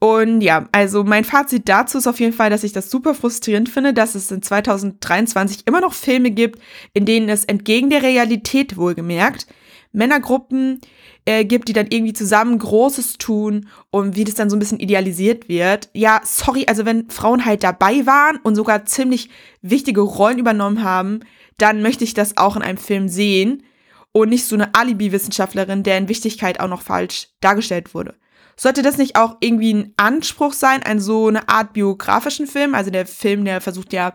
Und 0.00 0.42
ja, 0.42 0.68
also 0.70 1.02
mein 1.02 1.24
Fazit 1.24 1.68
dazu 1.68 1.98
ist 1.98 2.06
auf 2.06 2.20
jeden 2.20 2.32
Fall, 2.32 2.50
dass 2.50 2.62
ich 2.62 2.72
das 2.72 2.88
super 2.88 3.14
frustrierend 3.14 3.68
finde, 3.68 3.92
dass 3.92 4.14
es 4.14 4.30
in 4.30 4.42
2023 4.42 5.66
immer 5.66 5.80
noch 5.80 5.92
Filme 5.92 6.30
gibt, 6.30 6.60
in 6.94 7.04
denen 7.04 7.28
es 7.28 7.44
entgegen 7.44 7.90
der 7.90 8.02
Realität 8.02 8.76
wohlgemerkt 8.76 9.46
Männergruppen 9.92 10.80
äh, 11.24 11.44
gibt, 11.44 11.68
die 11.68 11.72
dann 11.72 11.86
irgendwie 11.88 12.12
zusammen 12.12 12.58
Großes 12.58 13.18
tun 13.18 13.68
und 13.90 14.16
wie 14.16 14.24
das 14.24 14.34
dann 14.34 14.50
so 14.50 14.56
ein 14.56 14.58
bisschen 14.58 14.80
idealisiert 14.80 15.48
wird. 15.48 15.88
Ja, 15.92 16.20
sorry, 16.24 16.66
also 16.68 16.84
wenn 16.84 17.10
Frauen 17.10 17.44
halt 17.44 17.64
dabei 17.64 18.06
waren 18.06 18.38
und 18.42 18.54
sogar 18.54 18.84
ziemlich 18.84 19.30
wichtige 19.62 20.00
Rollen 20.00 20.38
übernommen 20.38 20.82
haben, 20.82 21.20
dann 21.56 21.82
möchte 21.82 22.04
ich 22.04 22.14
das 22.14 22.36
auch 22.36 22.56
in 22.56 22.62
einem 22.62 22.78
Film 22.78 23.08
sehen 23.08 23.64
und 24.12 24.28
nicht 24.28 24.44
so 24.44 24.54
eine 24.54 24.74
Alibi-Wissenschaftlerin, 24.74 25.82
der 25.82 25.98
in 25.98 26.08
Wichtigkeit 26.08 26.60
auch 26.60 26.68
noch 26.68 26.82
falsch 26.82 27.28
dargestellt 27.40 27.94
wurde. 27.94 28.14
Sollte 28.58 28.82
das 28.82 28.98
nicht 28.98 29.16
auch 29.16 29.36
irgendwie 29.40 29.72
ein 29.72 29.94
Anspruch 29.96 30.52
sein, 30.52 30.82
ein 30.82 30.98
so 30.98 31.28
eine 31.28 31.48
Art 31.48 31.72
biografischen 31.72 32.48
Film? 32.48 32.74
Also 32.74 32.90
der 32.90 33.06
Film, 33.06 33.44
der 33.44 33.60
versucht 33.60 33.92
ja 33.92 34.14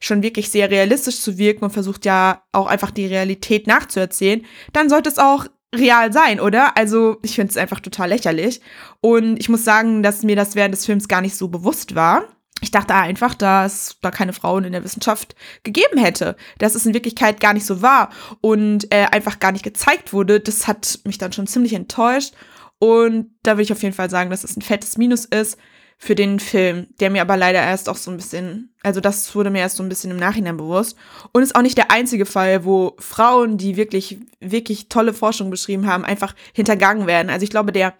schon 0.00 0.22
wirklich 0.22 0.50
sehr 0.50 0.70
realistisch 0.70 1.20
zu 1.20 1.38
wirken 1.38 1.64
und 1.64 1.72
versucht 1.72 2.04
ja 2.04 2.42
auch 2.52 2.66
einfach 2.66 2.90
die 2.90 3.06
Realität 3.06 3.66
nachzuerzählen, 3.66 4.44
dann 4.72 4.88
sollte 4.88 5.08
es 5.08 5.18
auch 5.18 5.46
real 5.74 6.12
sein, 6.12 6.40
oder? 6.40 6.76
Also 6.76 7.18
ich 7.22 7.34
finde 7.34 7.50
es 7.50 7.56
einfach 7.56 7.80
total 7.80 8.10
lächerlich. 8.10 8.60
Und 9.00 9.38
ich 9.38 9.48
muss 9.48 9.64
sagen, 9.64 10.02
dass 10.02 10.22
mir 10.22 10.36
das 10.36 10.54
während 10.54 10.74
des 10.74 10.84
Films 10.84 11.08
gar 11.08 11.20
nicht 11.22 11.36
so 11.36 11.48
bewusst 11.48 11.94
war. 11.94 12.24
Ich 12.62 12.70
dachte 12.70 12.94
einfach, 12.94 13.34
dass 13.34 13.96
da 14.02 14.10
keine 14.10 14.34
Frauen 14.34 14.64
in 14.64 14.72
der 14.72 14.84
Wissenschaft 14.84 15.34
gegeben 15.62 15.98
hätte. 15.98 16.36
Dass 16.58 16.74
es 16.74 16.84
in 16.84 16.92
Wirklichkeit 16.92 17.40
gar 17.40 17.54
nicht 17.54 17.64
so 17.64 17.80
war 17.80 18.10
und 18.42 18.92
äh, 18.92 19.06
einfach 19.10 19.38
gar 19.38 19.52
nicht 19.52 19.64
gezeigt 19.64 20.12
wurde. 20.12 20.40
Das 20.40 20.66
hat 20.66 20.98
mich 21.04 21.16
dann 21.16 21.32
schon 21.32 21.46
ziemlich 21.46 21.72
enttäuscht. 21.72 22.34
Und 22.80 23.30
da 23.42 23.56
will 23.56 23.62
ich 23.62 23.72
auf 23.72 23.82
jeden 23.82 23.94
Fall 23.94 24.10
sagen, 24.10 24.30
dass 24.30 24.42
es 24.42 24.56
ein 24.56 24.62
fettes 24.62 24.96
Minus 24.96 25.26
ist 25.26 25.58
für 25.98 26.14
den 26.14 26.40
Film, 26.40 26.86
der 26.98 27.10
mir 27.10 27.20
aber 27.20 27.36
leider 27.36 27.60
erst 27.60 27.90
auch 27.90 27.96
so 27.96 28.10
ein 28.10 28.16
bisschen, 28.16 28.72
also 28.82 29.02
das 29.02 29.34
wurde 29.34 29.50
mir 29.50 29.58
erst 29.58 29.76
so 29.76 29.82
ein 29.82 29.88
bisschen 29.90 30.10
im 30.10 30.16
Nachhinein 30.16 30.56
bewusst. 30.56 30.96
Und 31.32 31.42
ist 31.42 31.54
auch 31.54 31.60
nicht 31.60 31.76
der 31.76 31.90
einzige 31.90 32.24
Fall, 32.24 32.64
wo 32.64 32.96
Frauen, 32.98 33.58
die 33.58 33.76
wirklich, 33.76 34.18
wirklich 34.40 34.88
tolle 34.88 35.12
Forschung 35.12 35.50
beschrieben 35.50 35.86
haben, 35.86 36.06
einfach 36.06 36.34
hintergangen 36.54 37.06
werden. 37.06 37.28
Also 37.28 37.44
ich 37.44 37.50
glaube, 37.50 37.70
der 37.70 37.92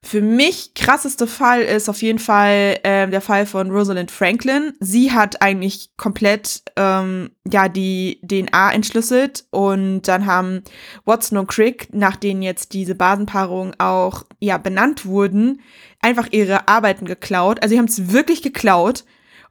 für 0.00 0.20
mich 0.20 0.74
krasseste 0.74 1.26
Fall 1.26 1.62
ist 1.62 1.88
auf 1.88 2.02
jeden 2.02 2.20
Fall 2.20 2.78
äh, 2.84 3.08
der 3.08 3.20
Fall 3.20 3.46
von 3.46 3.70
Rosalind 3.70 4.12
Franklin. 4.12 4.72
Sie 4.78 5.10
hat 5.10 5.42
eigentlich 5.42 5.90
komplett 5.96 6.62
ähm, 6.76 7.30
ja 7.50 7.68
die 7.68 8.20
DNA 8.22 8.72
entschlüsselt 8.72 9.44
und 9.50 10.02
dann 10.02 10.26
haben 10.26 10.62
Watson 11.04 11.38
und 11.38 11.48
Crick, 11.48 11.92
nach 11.92 12.14
denen 12.14 12.42
jetzt 12.42 12.74
diese 12.74 12.94
Basenpaarungen 12.94 13.74
auch 13.78 14.24
ja 14.38 14.56
benannt 14.56 15.04
wurden, 15.04 15.62
einfach 16.00 16.28
ihre 16.30 16.68
Arbeiten 16.68 17.04
geklaut. 17.04 17.60
Also 17.60 17.72
sie 17.74 17.78
haben 17.78 17.86
es 17.86 18.12
wirklich 18.12 18.42
geklaut 18.42 19.04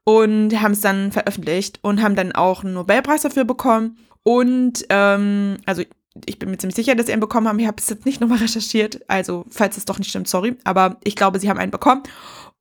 und 0.05 0.61
haben 0.61 0.71
es 0.71 0.81
dann 0.81 1.11
veröffentlicht 1.11 1.79
und 1.81 2.01
haben 2.01 2.15
dann 2.15 2.31
auch 2.31 2.63
einen 2.63 2.73
Nobelpreis 2.73 3.23
dafür 3.23 3.43
bekommen. 3.43 3.97
Und 4.23 4.85
ähm, 4.89 5.57
also 5.65 5.83
ich 6.25 6.39
bin 6.39 6.49
mir 6.49 6.57
ziemlich 6.57 6.75
sicher, 6.75 6.95
dass 6.95 7.07
sie 7.07 7.13
einen 7.13 7.21
bekommen 7.21 7.47
haben. 7.47 7.59
Ich 7.59 7.67
habe 7.67 7.77
es 7.79 7.89
jetzt 7.89 8.05
nicht 8.05 8.21
nochmal 8.21 8.39
recherchiert. 8.39 9.01
Also, 9.07 9.45
falls 9.49 9.77
es 9.77 9.85
doch 9.85 9.99
nicht 9.99 10.09
stimmt, 10.09 10.27
sorry. 10.27 10.55
Aber 10.63 10.97
ich 11.03 11.15
glaube, 11.15 11.39
sie 11.39 11.49
haben 11.49 11.59
einen 11.59 11.71
bekommen. 11.71 12.03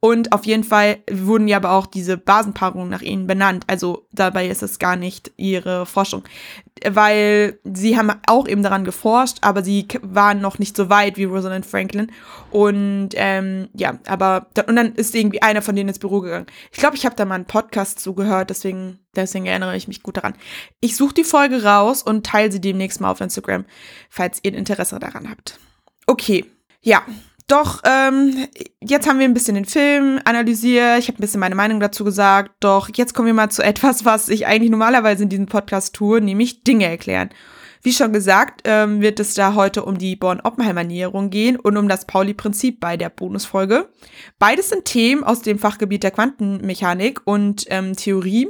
Und 0.01 0.33
auf 0.33 0.45
jeden 0.45 0.63
Fall 0.63 0.99
wurden 1.11 1.49
ja 1.49 1.57
aber 1.57 1.73
auch 1.73 1.87
diese 1.87 2.19
Basenpaarungen 2.19 2.91
nach 2.91 3.01
ihnen 3.01 3.27
benannt. 3.27 3.65
Also 3.67 4.07
dabei 4.13 4.47
ist 4.47 4.63
es 4.63 4.79
gar 4.79 4.95
nicht 4.95 5.33
ihre 5.37 5.87
Forschung. 5.87 6.23
Weil 6.87 7.59
sie 7.65 7.97
haben 7.97 8.13
auch 8.27 8.47
eben 8.47 8.63
daran 8.63 8.85
geforscht, 8.85 9.39
aber 9.41 9.65
sie 9.65 9.89
waren 10.03 10.43
noch 10.43 10.59
nicht 10.59 10.77
so 10.77 10.91
weit 10.91 11.17
wie 11.17 11.25
Rosalind 11.25 11.65
Franklin. 11.65 12.13
Und 12.51 13.11
ähm, 13.15 13.69
ja, 13.73 13.99
aber 14.07 14.49
und 14.69 14.77
dann 14.77 14.95
ist 14.95 15.15
irgendwie 15.15 15.41
einer 15.41 15.63
von 15.63 15.75
denen 15.75 15.89
ins 15.89 15.99
Büro 15.99 16.21
gegangen. 16.21 16.47
Ich 16.71 16.79
glaube, 16.79 16.97
ich 16.97 17.07
habe 17.07 17.17
da 17.17 17.25
mal 17.25 17.37
einen 17.37 17.47
Podcast 17.47 17.99
zugehört, 17.99 18.51
deswegen, 18.51 18.99
deswegen 19.17 19.47
erinnere 19.47 19.77
ich 19.77 19.89
mich 19.89 20.03
gut 20.03 20.19
daran. 20.19 20.35
Ich 20.81 20.95
suche 20.97 21.15
die 21.15 21.25
Folge 21.25 21.65
raus 21.65 22.03
und 22.03 22.27
teile 22.27 22.53
sie 22.53 22.61
demnächst 22.61 23.01
mal 23.01 23.11
auf 23.11 23.23
Instagram, 23.23 23.65
falls 24.11 24.41
ihr 24.43 24.53
Interesse 24.53 24.99
daran 24.99 25.31
habt. 25.31 25.59
Okay, 26.07 26.45
ja, 26.83 27.03
doch, 27.47 27.83
ähm, 27.85 28.49
jetzt 28.83 29.09
haben 29.09 29.19
wir 29.19 29.25
ein 29.25 29.35
bisschen 29.35 29.55
den 29.55 29.65
Film 29.65 30.21
analysiert. 30.25 30.99
Ich 30.99 31.09
habe 31.09 31.19
ein 31.19 31.21
bisschen 31.21 31.41
meine 31.41 31.55
Meinung 31.55 31.79
dazu 31.79 32.05
gesagt. 32.05 32.53
Doch 32.61 32.89
jetzt 32.95 33.15
kommen 33.15 33.27
wir 33.27 33.35
mal 33.35 33.51
zu 33.51 33.63
etwas, 33.63 34.05
was 34.05 34.29
ich 34.29 34.47
eigentlich 34.47 34.71
normalerweise 34.71 35.23
in 35.23 35.29
diesem 35.29 35.47
Podcast 35.47 35.95
tue, 35.95 36.21
nämlich 36.21 36.65
Dinge 36.65 36.87
erklären. 36.87 37.31
Wie 37.83 37.93
schon 37.93 38.13
gesagt, 38.13 38.63
ähm, 38.65 39.01
wird 39.01 39.21
es 39.21 39.35
da 39.35 39.55
heute 39.55 39.85
um 39.85 39.97
die 39.97 40.17
Born-Oppenheimer-Näherung 40.17 41.31
gehen 41.31 41.57
und 41.57 41.77
um 41.77 41.89
das 41.89 42.05
Pauli-Prinzip 42.05 42.81
bei 42.81 42.97
der 42.97 43.11
Bonusfolge. 43.11 43.89
Beides 44.41 44.71
sind 44.71 44.85
Themen 44.87 45.23
aus 45.23 45.43
dem 45.43 45.61
Fachgebiet 45.61 46.03
der 46.03 46.11
Quantenmechanik 46.11 47.21
und 47.25 47.65
ähm, 47.69 47.95
Theorie. 47.95 48.49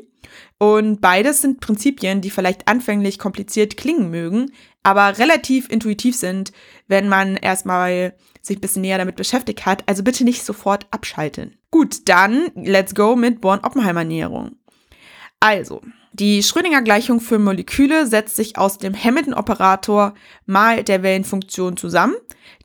Und 0.59 1.03
beides 1.03 1.43
sind 1.43 1.61
Prinzipien, 1.61 2.23
die 2.23 2.31
vielleicht 2.31 2.67
anfänglich 2.67 3.19
kompliziert 3.19 3.77
klingen 3.77 4.11
mögen, 4.11 4.53
aber 4.83 5.19
relativ 5.19 5.69
intuitiv 5.69 6.17
sind, 6.17 6.53
wenn 6.89 7.09
man 7.09 7.37
erstmal 7.37 8.15
sich 8.47 8.59
ein 8.59 8.61
bisschen 8.61 8.83
näher 8.83 8.99
damit 8.99 9.17
beschäftigt 9.17 9.67
hat. 9.67 9.83
Also 9.87 10.03
bitte 10.03 10.25
nicht 10.25 10.45
sofort 10.45 10.87
abschalten. 10.91 11.59
Gut, 11.71 12.09
dann 12.09 12.51
let's 12.55 12.95
go 12.95 13.17
mit 13.17 13.41
Born-Oppenheimer-Näherung. 13.41 14.57
Also, 15.41 15.83
die 16.13 16.43
Schrödinger-Gleichung 16.43 17.21
für 17.21 17.39
Moleküle 17.39 18.07
setzt 18.07 18.37
sich 18.37 18.57
aus 18.57 18.79
dem 18.79 18.95
Hamilton-Operator 18.95 20.15
mal 20.47 20.83
der 20.83 21.03
Wellenfunktion 21.03 21.77
zusammen, 21.77 22.15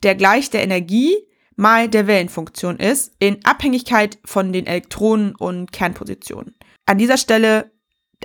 der 0.02 0.14
gleich 0.14 0.48
der 0.50 0.62
Energie 0.62 1.14
mal 1.56 1.88
der 1.88 2.06
Wellenfunktion 2.06 2.78
ist, 2.78 3.12
in 3.18 3.44
Abhängigkeit 3.44 4.18
von 4.24 4.52
den 4.52 4.66
Elektronen 4.66 5.34
und 5.34 5.70
Kernpositionen. 5.70 6.54
An 6.86 6.98
dieser 6.98 7.18
Stelle 7.18 7.70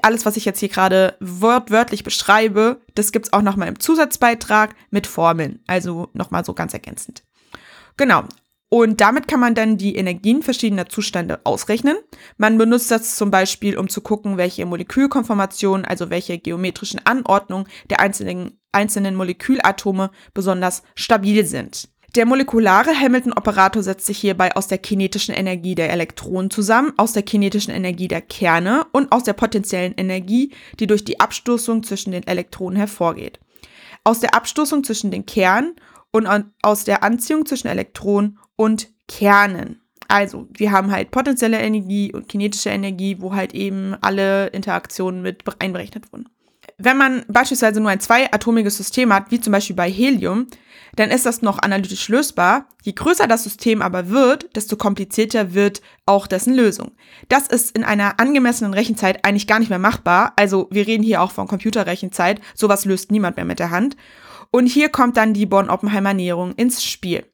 alles, 0.01 0.25
was 0.25 0.37
ich 0.37 0.45
jetzt 0.45 0.59
hier 0.59 0.69
gerade 0.69 1.17
wortwörtlich 1.19 2.03
beschreibe, 2.03 2.81
das 2.95 3.11
gibt's 3.11 3.33
auch 3.33 3.41
nochmal 3.41 3.67
im 3.67 3.79
Zusatzbeitrag 3.79 4.75
mit 4.91 5.07
Formeln. 5.07 5.59
Also 5.67 6.09
nochmal 6.13 6.45
so 6.45 6.53
ganz 6.53 6.73
ergänzend. 6.73 7.23
Genau. 7.97 8.23
Und 8.69 8.99
damit 8.99 9.29
kann 9.29 9.39
man 9.39 9.55
dann 9.55 9.77
die 9.77 9.95
Energien 9.95 10.43
verschiedener 10.43 10.89
Zustände 10.89 11.39
ausrechnen. 11.45 11.95
Man 12.37 12.57
benutzt 12.57 12.91
das 12.91 13.15
zum 13.15 13.31
Beispiel, 13.31 13.77
um 13.77 13.87
zu 13.87 14.01
gucken, 14.01 14.35
welche 14.35 14.65
Molekülkonformationen, 14.65 15.85
also 15.85 16.09
welche 16.09 16.37
geometrischen 16.37 16.99
Anordnungen 17.05 17.67
der 17.89 18.01
einzelnen, 18.01 18.59
einzelnen 18.73 19.15
Molekülatome 19.15 20.11
besonders 20.33 20.83
stabil 20.95 21.45
sind. 21.45 21.89
Der 22.15 22.25
molekulare 22.25 22.93
Hamilton-Operator 22.99 23.83
setzt 23.83 24.05
sich 24.05 24.17
hierbei 24.17 24.55
aus 24.55 24.67
der 24.67 24.79
kinetischen 24.79 25.35
Energie 25.35 25.75
der 25.75 25.91
Elektronen 25.91 26.49
zusammen, 26.49 26.93
aus 26.97 27.13
der 27.13 27.23
kinetischen 27.23 27.73
Energie 27.73 28.07
der 28.07 28.21
Kerne 28.21 28.85
und 28.91 29.11
aus 29.11 29.23
der 29.23 29.33
potenziellen 29.33 29.93
Energie, 29.95 30.51
die 30.79 30.87
durch 30.87 31.05
die 31.05 31.19
Abstoßung 31.19 31.83
zwischen 31.83 32.11
den 32.11 32.25
Elektronen 32.25 32.77
hervorgeht. 32.77 33.39
Aus 34.03 34.19
der 34.19 34.33
Abstoßung 34.35 34.83
zwischen 34.83 35.11
den 35.11 35.25
Kernen 35.25 35.75
und 36.25 36.45
aus 36.61 36.83
der 36.83 37.03
Anziehung 37.03 37.45
zwischen 37.45 37.67
Elektronen 37.67 38.39
und 38.55 38.89
Kernen. 39.07 39.81
Also, 40.07 40.47
wir 40.53 40.71
haben 40.71 40.91
halt 40.91 41.11
potenzielle 41.11 41.59
Energie 41.59 42.13
und 42.13 42.29
kinetische 42.29 42.69
Energie, 42.69 43.17
wo 43.19 43.35
halt 43.35 43.53
eben 43.53 43.95
alle 44.01 44.47
Interaktionen 44.47 45.21
mit 45.21 45.43
einberechnet 45.59 46.11
wurden. 46.11 46.29
Wenn 46.77 46.97
man 46.97 47.25
beispielsweise 47.27 47.81
nur 47.81 47.89
ein 47.89 47.99
zweiatomiges 47.99 48.77
System 48.77 49.11
hat, 49.11 49.31
wie 49.31 49.41
zum 49.41 49.51
Beispiel 49.51 49.75
bei 49.75 49.89
Helium, 49.89 50.47
dann 50.95 51.09
ist 51.09 51.25
das 51.25 51.41
noch 51.41 51.59
analytisch 51.59 52.07
lösbar. 52.07 52.67
Je 52.83 52.93
größer 52.93 53.27
das 53.27 53.43
System 53.43 53.81
aber 53.81 54.09
wird, 54.09 54.55
desto 54.55 54.77
komplizierter 54.77 55.53
wird 55.53 55.81
auch 56.05 56.27
dessen 56.27 56.53
Lösung. 56.53 56.91
Das 57.29 57.47
ist 57.47 57.75
in 57.75 57.83
einer 57.83 58.19
angemessenen 58.19 58.73
Rechenzeit 58.73 59.25
eigentlich 59.25 59.47
gar 59.47 59.59
nicht 59.59 59.69
mehr 59.69 59.79
machbar. 59.79 60.33
Also 60.35 60.67
wir 60.71 60.87
reden 60.87 61.03
hier 61.03 61.21
auch 61.21 61.31
von 61.31 61.47
Computerrechenzeit. 61.47 62.41
Sowas 62.53 62.85
löst 62.85 63.11
niemand 63.11 63.37
mehr 63.37 63.45
mit 63.45 63.59
der 63.59 63.71
Hand. 63.71 63.97
Und 64.51 64.67
hier 64.67 64.89
kommt 64.89 65.17
dann 65.17 65.33
die 65.33 65.45
Born-Oppenheimer-Näherung 65.45 66.53
ins 66.53 66.83
Spiel. 66.83 67.25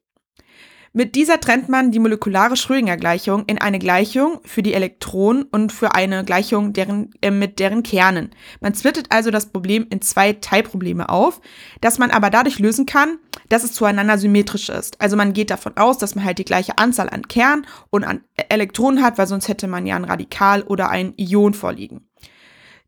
Mit 0.96 1.16
dieser 1.16 1.40
trennt 1.40 1.70
man 1.70 1.90
die 1.90 1.98
molekulare 1.98 2.56
Schrödinger-Gleichung 2.56 3.46
in 3.48 3.58
eine 3.58 3.80
Gleichung 3.80 4.40
für 4.46 4.62
die 4.62 4.76
Elektronen 4.76 5.42
und 5.42 5.72
für 5.72 5.96
eine 5.96 6.24
Gleichung 6.24 6.72
deren, 6.72 7.10
äh, 7.20 7.32
mit 7.32 7.58
deren 7.58 7.82
Kernen. 7.82 8.30
Man 8.62 8.76
splittet 8.76 9.08
also 9.10 9.32
das 9.32 9.48
Problem 9.48 9.88
in 9.90 10.04
zwei 10.04 10.34
Teilprobleme 10.34 11.10
auf, 11.10 11.42
das 11.82 11.98
man 11.98 12.12
aber 12.12 12.30
dadurch 12.30 12.60
lösen 12.60 12.86
kann, 12.86 13.18
dass 13.50 13.64
es 13.64 13.74
zueinander 13.74 14.20
symmetrisch 14.20 14.70
ist. 14.70 15.02
Also 15.02 15.18
man 15.18 15.34
geht 15.34 15.50
davon 15.50 15.76
aus, 15.78 15.98
dass 15.98 16.14
man 16.14 16.26
halt 16.26 16.38
die 16.38 16.46
gleiche 16.46 16.78
Anzahl 16.78 17.10
an 17.10 17.28
Kern 17.28 17.66
und 17.90 18.04
an 18.04 18.24
Elektronen 18.50 19.04
hat, 19.04 19.18
weil 19.18 19.26
sonst 19.26 19.48
hätte 19.48 19.68
man 19.68 19.88
ja 19.88 19.96
ein 19.96 20.06
Radikal 20.06 20.62
oder 20.62 20.92
ein 20.92 21.16
Ion 21.18 21.56
vorliegen. 21.56 22.08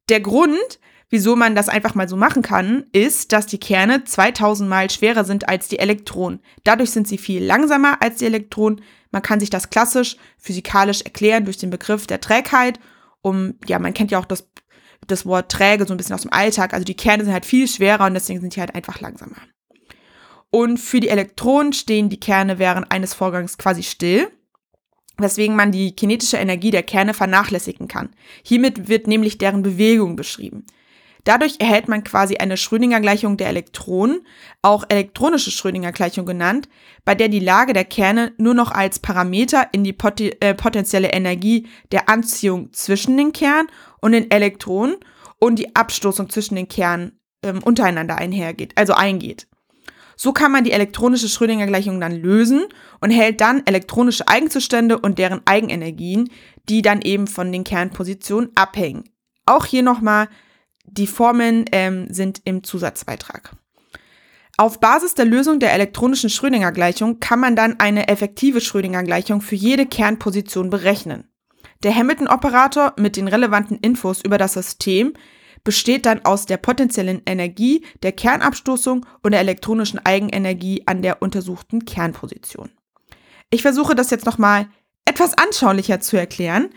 Der 0.09 0.19
Grund, 0.19 0.79
wieso 1.15 1.37
man 1.37 1.55
das 1.55 1.69
einfach 1.69 1.95
mal 1.95 2.09
so 2.09 2.17
machen 2.17 2.41
kann, 2.41 2.87
ist, 2.91 3.31
dass 3.31 3.47
die 3.47 3.57
Kerne 3.57 4.03
2000 4.03 4.69
mal 4.69 4.89
schwerer 4.89 5.23
sind 5.23 5.47
als 5.47 5.69
die 5.69 5.79
Elektronen. 5.79 6.41
Dadurch 6.65 6.91
sind 6.91 7.07
sie 7.07 7.17
viel 7.17 7.41
langsamer 7.41 8.01
als 8.01 8.17
die 8.17 8.25
Elektronen. 8.25 8.81
Man 9.11 9.21
kann 9.21 9.39
sich 9.39 9.49
das 9.49 9.69
klassisch 9.69 10.17
physikalisch 10.37 11.03
erklären 11.03 11.45
durch 11.45 11.55
den 11.55 11.69
Begriff 11.69 12.05
der 12.05 12.19
Trägheit. 12.19 12.81
Um, 13.21 13.53
ja, 13.65 13.79
man 13.79 13.93
kennt 13.93 14.11
ja 14.11 14.19
auch 14.19 14.25
das 14.25 14.49
das 15.07 15.25
Wort 15.25 15.51
träge 15.51 15.85
so 15.85 15.93
ein 15.93 15.97
bisschen 15.97 16.15
aus 16.15 16.23
dem 16.23 16.33
Alltag. 16.33 16.73
Also 16.73 16.83
die 16.83 16.97
Kerne 16.97 17.23
sind 17.23 17.31
halt 17.31 17.45
viel 17.45 17.67
schwerer 17.67 18.07
und 18.07 18.13
deswegen 18.13 18.41
sind 18.41 18.55
die 18.55 18.59
halt 18.59 18.75
einfach 18.75 18.99
langsamer. 18.99 19.37
Und 20.49 20.79
für 20.79 20.99
die 20.99 21.09
Elektronen 21.09 21.71
stehen 21.71 22.09
die 22.09 22.19
Kerne 22.19 22.59
während 22.59 22.91
eines 22.91 23.13
Vorgangs 23.13 23.57
quasi 23.57 23.83
still, 23.83 24.27
weswegen 25.17 25.55
man 25.55 25.71
die 25.71 25.95
kinetische 25.95 26.37
Energie 26.37 26.71
der 26.71 26.83
Kerne 26.83 27.13
vernachlässigen 27.13 27.87
kann. 27.87 28.09
Hiermit 28.43 28.89
wird 28.89 29.07
nämlich 29.07 29.37
deren 29.37 29.61
Bewegung 29.61 30.15
beschrieben. 30.15 30.65
Dadurch 31.25 31.55
erhält 31.59 31.87
man 31.87 32.03
quasi 32.03 32.37
eine 32.37 32.55
Schrödinger-Gleichung 32.55 33.35
der 33.35 33.47
Elektronen, 33.47 34.21
auch 34.61 34.85
elektronische 34.87 35.49
Schrödinger-Gleichung 35.49 36.25
genannt, 36.25 36.69
bei 37.03 37.15
der 37.15 37.29
die 37.29 37.39
Lage 37.39 37.73
der 37.73 37.83
Kerne 37.83 38.33
nur 38.37 38.53
noch 38.53 38.71
als 38.71 38.99
Parameter 38.99 39.67
in 39.71 39.83
die 39.83 39.91
pot 39.91 40.21
äh, 40.21 40.53
potenzielle 40.53 41.09
Energie 41.09 41.67
der 41.91 42.09
Anziehung 42.09 42.71
zwischen 42.73 43.17
den 43.17 43.33
Kernen 43.33 43.67
und 44.01 44.11
den 44.11 44.29
Elektronen 44.29 44.97
und 45.39 45.57
die 45.57 45.75
Abstoßung 45.75 46.29
zwischen 46.29 46.55
den 46.55 46.67
Kernen 46.67 47.19
ähm, 47.41 47.61
untereinander 47.63 48.17
einhergeht, 48.17 48.73
also 48.77 48.93
eingeht. 48.93 49.47
So 50.15 50.31
kann 50.31 50.51
man 50.51 50.63
die 50.63 50.71
elektronische 50.71 51.27
Schrödinger-Gleichung 51.27 51.99
dann 51.99 52.13
lösen 52.13 52.65
und 53.01 53.09
hält 53.09 53.41
dann 53.41 53.65
elektronische 53.65 54.27
Eigenzustände 54.27 54.99
und 54.99 55.17
deren 55.17 55.41
Eigenenergien, 55.45 56.29
die 56.69 56.83
dann 56.83 57.01
eben 57.01 57.25
von 57.25 57.51
den 57.51 57.63
Kernpositionen 57.63 58.51
abhängen. 58.55 59.09
Auch 59.47 59.65
hier 59.65 59.83
nochmal 59.83 60.29
die 60.87 61.07
Formeln 61.07 61.65
ähm, 61.71 62.07
sind 62.09 62.41
im 62.45 62.63
Zusatzbeitrag. 62.63 63.55
Auf 64.57 64.79
Basis 64.79 65.15
der 65.15 65.25
Lösung 65.25 65.59
der 65.59 65.73
elektronischen 65.73 66.29
Schrödinger-Gleichung 66.29 67.19
kann 67.19 67.39
man 67.41 67.55
dann 67.57 67.79
eine 67.79 68.07
effektive 68.07 68.61
Schrödinger-Gleichung 68.61 69.41
für 69.41 69.55
jede 69.55 69.85
Kernposition 69.85 70.69
berechnen. 70.69 71.29
Der 71.83 71.93
Hamilton-Operator 71.93 72.93
mit 72.97 73.17
den 73.17 73.27
relevanten 73.27 73.77
Infos 73.77 74.21
über 74.23 74.37
das 74.37 74.53
System 74.53 75.13
besteht 75.65 76.05
dann 76.05 76.23
aus 76.23 76.45
der 76.45 76.57
potenziellen 76.57 77.21
Energie 77.25 77.83
der 78.01 78.13
Kernabstoßung 78.13 79.05
und 79.23 79.31
der 79.31 79.41
elektronischen 79.41 79.99
Eigenenergie 80.05 80.83
an 80.85 81.01
der 81.01 81.21
untersuchten 81.21 81.83
Kernposition. 81.83 82.71
Ich 83.49 83.61
versuche 83.61 83.95
das 83.95 84.09
jetzt 84.09 84.25
nochmal 84.25 84.67
etwas 85.05 85.37
anschaulicher 85.37 85.99
zu 85.99 86.17
erklären. 86.17 86.69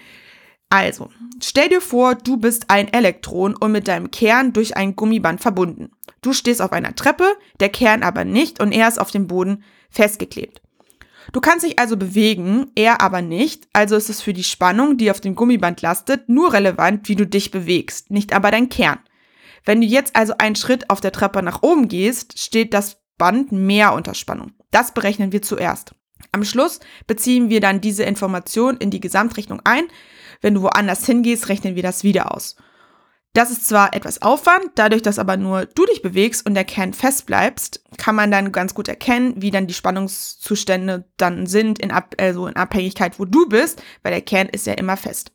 Also, 0.70 1.10
stell 1.42 1.68
dir 1.68 1.80
vor, 1.80 2.14
du 2.14 2.36
bist 2.36 2.66
ein 2.68 2.92
Elektron 2.92 3.56
und 3.56 3.72
mit 3.72 3.88
deinem 3.88 4.10
Kern 4.10 4.52
durch 4.52 4.76
ein 4.76 4.96
Gummiband 4.96 5.40
verbunden. 5.40 5.90
Du 6.20 6.32
stehst 6.32 6.60
auf 6.60 6.72
einer 6.72 6.94
Treppe, 6.94 7.36
der 7.60 7.70
Kern 7.70 8.02
aber 8.02 8.24
nicht 8.24 8.60
und 8.60 8.72
er 8.72 8.88
ist 8.88 9.00
auf 9.00 9.10
dem 9.10 9.26
Boden 9.26 9.64
festgeklebt. 9.88 10.60
Du 11.32 11.40
kannst 11.40 11.64
dich 11.64 11.78
also 11.78 11.96
bewegen, 11.96 12.70
er 12.74 13.00
aber 13.00 13.22
nicht, 13.22 13.68
also 13.72 13.96
ist 13.96 14.08
es 14.08 14.22
für 14.22 14.32
die 14.32 14.44
Spannung, 14.44 14.96
die 14.96 15.10
auf 15.10 15.20
dem 15.20 15.34
Gummiband 15.34 15.82
lastet, 15.82 16.28
nur 16.28 16.52
relevant, 16.52 17.08
wie 17.08 17.16
du 17.16 17.26
dich 17.26 17.50
bewegst, 17.50 18.10
nicht 18.10 18.32
aber 18.32 18.50
dein 18.50 18.68
Kern. 18.68 18.98
Wenn 19.64 19.80
du 19.80 19.86
jetzt 19.86 20.16
also 20.16 20.34
einen 20.38 20.56
Schritt 20.56 20.88
auf 20.88 21.00
der 21.00 21.12
Treppe 21.12 21.42
nach 21.42 21.62
oben 21.62 21.88
gehst, 21.88 22.38
steht 22.38 22.72
das 22.72 22.98
Band 23.18 23.52
mehr 23.52 23.92
unter 23.92 24.14
Spannung. 24.14 24.52
Das 24.70 24.94
berechnen 24.94 25.32
wir 25.32 25.42
zuerst. 25.42 25.94
Am 26.32 26.44
Schluss 26.44 26.80
beziehen 27.06 27.50
wir 27.50 27.60
dann 27.60 27.80
diese 27.80 28.04
Information 28.04 28.76
in 28.78 28.90
die 28.90 29.00
Gesamtrechnung 29.00 29.60
ein, 29.64 29.84
wenn 30.40 30.54
du 30.54 30.62
woanders 30.62 31.04
hingehst, 31.06 31.48
rechnen 31.48 31.76
wir 31.76 31.82
das 31.82 32.04
wieder 32.04 32.34
aus. 32.34 32.56
Das 33.34 33.50
ist 33.50 33.68
zwar 33.68 33.94
etwas 33.94 34.22
Aufwand, 34.22 34.70
dadurch, 34.74 35.02
dass 35.02 35.18
aber 35.18 35.36
nur 35.36 35.66
du 35.66 35.84
dich 35.84 36.02
bewegst 36.02 36.44
und 36.46 36.54
der 36.54 36.64
Kern 36.64 36.92
fest 36.92 37.26
bleibst, 37.26 37.84
kann 37.96 38.16
man 38.16 38.30
dann 38.30 38.52
ganz 38.52 38.74
gut 38.74 38.88
erkennen, 38.88 39.34
wie 39.36 39.50
dann 39.50 39.66
die 39.66 39.74
Spannungszustände 39.74 41.04
dann 41.18 41.46
sind, 41.46 41.78
in, 41.78 41.90
Ab 41.90 42.14
also 42.18 42.46
in 42.46 42.56
Abhängigkeit, 42.56 43.20
wo 43.20 43.26
du 43.26 43.46
bist, 43.48 43.82
weil 44.02 44.12
der 44.12 44.22
Kern 44.22 44.48
ist 44.48 44.66
ja 44.66 44.72
immer 44.72 44.96
fest. 44.96 45.30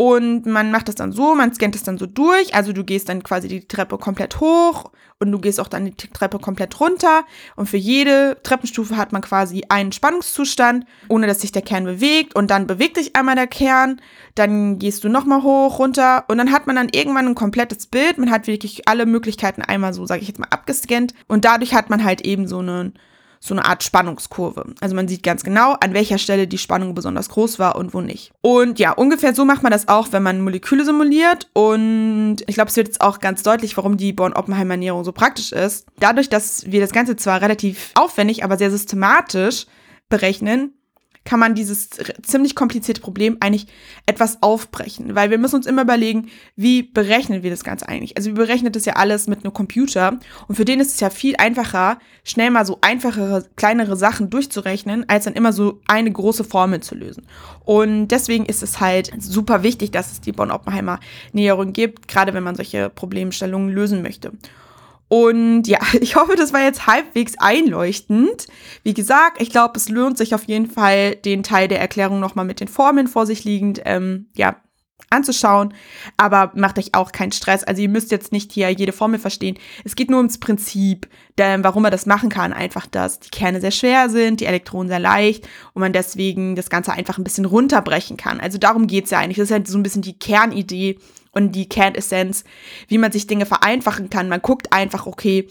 Und 0.00 0.46
man 0.46 0.70
macht 0.70 0.88
das 0.88 0.94
dann 0.94 1.12
so, 1.12 1.34
man 1.34 1.52
scannt 1.52 1.76
es 1.76 1.82
dann 1.82 1.98
so 1.98 2.06
durch. 2.06 2.54
Also 2.54 2.72
du 2.72 2.84
gehst 2.84 3.10
dann 3.10 3.22
quasi 3.22 3.48
die 3.48 3.68
Treppe 3.68 3.98
komplett 3.98 4.40
hoch 4.40 4.92
und 5.18 5.30
du 5.30 5.38
gehst 5.38 5.60
auch 5.60 5.68
dann 5.68 5.84
die 5.84 5.94
Treppe 5.94 6.38
komplett 6.38 6.80
runter. 6.80 7.24
Und 7.54 7.68
für 7.68 7.76
jede 7.76 8.38
Treppenstufe 8.42 8.96
hat 8.96 9.12
man 9.12 9.20
quasi 9.20 9.62
einen 9.68 9.92
Spannungszustand, 9.92 10.86
ohne 11.08 11.26
dass 11.26 11.42
sich 11.42 11.52
der 11.52 11.60
Kern 11.60 11.84
bewegt. 11.84 12.34
Und 12.34 12.50
dann 12.50 12.66
bewegt 12.66 12.96
sich 12.96 13.14
einmal 13.14 13.34
der 13.34 13.46
Kern. 13.46 14.00
Dann 14.36 14.78
gehst 14.78 15.04
du 15.04 15.10
nochmal 15.10 15.42
hoch, 15.42 15.78
runter. 15.78 16.24
Und 16.28 16.38
dann 16.38 16.50
hat 16.50 16.66
man 16.66 16.76
dann 16.76 16.88
irgendwann 16.90 17.26
ein 17.26 17.34
komplettes 17.34 17.86
Bild. 17.86 18.16
Man 18.16 18.30
hat 18.30 18.46
wirklich 18.46 18.88
alle 18.88 19.04
Möglichkeiten 19.04 19.60
einmal 19.60 19.92
so, 19.92 20.06
sage 20.06 20.22
ich 20.22 20.28
jetzt 20.28 20.40
mal, 20.40 20.48
abgescannt. 20.48 21.12
Und 21.28 21.44
dadurch 21.44 21.74
hat 21.74 21.90
man 21.90 22.04
halt 22.04 22.22
eben 22.22 22.48
so 22.48 22.60
einen 22.60 22.94
so 23.42 23.54
eine 23.54 23.64
Art 23.64 23.82
Spannungskurve. 23.82 24.74
Also 24.80 24.94
man 24.94 25.08
sieht 25.08 25.22
ganz 25.22 25.42
genau, 25.42 25.72
an 25.80 25.94
welcher 25.94 26.18
Stelle 26.18 26.46
die 26.46 26.58
Spannung 26.58 26.94
besonders 26.94 27.30
groß 27.30 27.58
war 27.58 27.76
und 27.76 27.94
wo 27.94 28.02
nicht. 28.02 28.32
Und 28.42 28.78
ja, 28.78 28.92
ungefähr 28.92 29.34
so 29.34 29.46
macht 29.46 29.62
man 29.62 29.72
das 29.72 29.88
auch, 29.88 30.08
wenn 30.12 30.22
man 30.22 30.42
Moleküle 30.42 30.84
simuliert. 30.84 31.48
Und 31.54 32.38
ich 32.46 32.54
glaube, 32.54 32.68
es 32.68 32.76
wird 32.76 32.88
jetzt 32.88 33.00
auch 33.00 33.18
ganz 33.18 33.42
deutlich, 33.42 33.76
warum 33.78 33.96
die 33.96 34.12
Born-Oppenheimer-Näherung 34.12 35.04
so 35.04 35.12
praktisch 35.12 35.52
ist. 35.52 35.86
Dadurch, 35.98 36.28
dass 36.28 36.70
wir 36.70 36.80
das 36.80 36.92
Ganze 36.92 37.16
zwar 37.16 37.40
relativ 37.40 37.92
aufwendig, 37.94 38.44
aber 38.44 38.58
sehr 38.58 38.70
systematisch 38.70 39.66
berechnen, 40.10 40.74
kann 41.24 41.38
man 41.38 41.54
dieses 41.54 41.90
ziemlich 42.22 42.54
komplizierte 42.54 43.00
Problem 43.00 43.36
eigentlich 43.40 43.66
etwas 44.06 44.42
aufbrechen, 44.42 45.14
weil 45.14 45.30
wir 45.30 45.38
müssen 45.38 45.56
uns 45.56 45.66
immer 45.66 45.82
überlegen, 45.82 46.30
wie 46.56 46.82
berechnen 46.82 47.42
wir 47.42 47.50
das 47.50 47.62
Ganze 47.62 47.88
eigentlich? 47.88 48.16
Also 48.16 48.30
wir 48.30 48.36
berechnen 48.36 48.72
das 48.72 48.86
ja 48.86 48.94
alles 48.94 49.26
mit 49.26 49.44
einem 49.44 49.52
Computer 49.52 50.18
und 50.48 50.54
für 50.54 50.64
den 50.64 50.80
ist 50.80 50.94
es 50.94 51.00
ja 51.00 51.10
viel 51.10 51.36
einfacher, 51.36 51.98
schnell 52.24 52.50
mal 52.50 52.64
so 52.64 52.78
einfachere, 52.80 53.44
kleinere 53.56 53.96
Sachen 53.96 54.30
durchzurechnen, 54.30 55.08
als 55.08 55.24
dann 55.24 55.34
immer 55.34 55.52
so 55.52 55.80
eine 55.86 56.10
große 56.10 56.44
Formel 56.44 56.80
zu 56.80 56.94
lösen. 56.94 57.26
Und 57.64 58.08
deswegen 58.08 58.46
ist 58.46 58.62
es 58.62 58.80
halt 58.80 59.12
super 59.18 59.62
wichtig, 59.62 59.90
dass 59.90 60.12
es 60.12 60.20
die 60.20 60.32
Bonn-Oppenheimer 60.32 61.00
Näherung 61.32 61.72
gibt, 61.74 62.08
gerade 62.08 62.32
wenn 62.32 62.42
man 62.42 62.56
solche 62.56 62.88
Problemstellungen 62.88 63.68
lösen 63.68 64.02
möchte. 64.02 64.32
Und 65.10 65.66
ja, 65.66 65.80
ich 66.00 66.16
hoffe, 66.16 66.36
das 66.36 66.54
war 66.54 66.62
jetzt 66.62 66.86
halbwegs 66.86 67.34
einleuchtend. 67.36 68.46
Wie 68.84 68.94
gesagt, 68.94 69.42
ich 69.42 69.50
glaube, 69.50 69.76
es 69.76 69.88
lohnt 69.88 70.16
sich 70.16 70.34
auf 70.34 70.44
jeden 70.44 70.70
Fall, 70.70 71.16
den 71.16 71.42
Teil 71.42 71.68
der 71.68 71.80
Erklärung 71.80 72.20
nochmal 72.20 72.44
mit 72.44 72.60
den 72.60 72.68
Formeln 72.68 73.08
vor 73.08 73.26
sich 73.26 73.44
liegend, 73.44 73.82
ähm, 73.84 74.28
ja, 74.34 74.56
anzuschauen. 75.10 75.74
Aber 76.16 76.52
macht 76.54 76.78
euch 76.78 76.94
auch 76.94 77.10
keinen 77.10 77.32
Stress. 77.32 77.64
Also 77.64 77.82
ihr 77.82 77.88
müsst 77.88 78.12
jetzt 78.12 78.30
nicht 78.30 78.52
hier 78.52 78.70
jede 78.70 78.92
Formel 78.92 79.18
verstehen. 79.18 79.58
Es 79.82 79.96
geht 79.96 80.10
nur 80.10 80.20
ums 80.20 80.38
Prinzip, 80.38 81.08
denn 81.38 81.64
warum 81.64 81.82
man 81.82 81.90
das 81.90 82.06
machen 82.06 82.28
kann. 82.28 82.52
Einfach, 82.52 82.86
dass 82.86 83.18
die 83.18 83.30
Kerne 83.30 83.60
sehr 83.60 83.72
schwer 83.72 84.10
sind, 84.10 84.38
die 84.38 84.46
Elektronen 84.46 84.88
sehr 84.88 85.00
leicht 85.00 85.48
und 85.74 85.80
man 85.80 85.92
deswegen 85.92 86.54
das 86.54 86.70
Ganze 86.70 86.92
einfach 86.92 87.18
ein 87.18 87.24
bisschen 87.24 87.46
runterbrechen 87.46 88.16
kann. 88.16 88.38
Also 88.38 88.58
darum 88.58 88.86
geht's 88.86 89.10
ja 89.10 89.18
eigentlich. 89.18 89.38
Das 89.38 89.46
ist 89.46 89.52
halt 89.52 89.66
so 89.66 89.76
ein 89.76 89.82
bisschen 89.82 90.02
die 90.02 90.18
Kernidee 90.18 90.98
und 91.32 91.52
die 91.52 91.68
Kernessenz, 91.68 92.44
wie 92.88 92.98
man 92.98 93.12
sich 93.12 93.26
Dinge 93.26 93.46
vereinfachen 93.46 94.10
kann. 94.10 94.28
Man 94.28 94.42
guckt 94.42 94.72
einfach, 94.72 95.06
okay, 95.06 95.48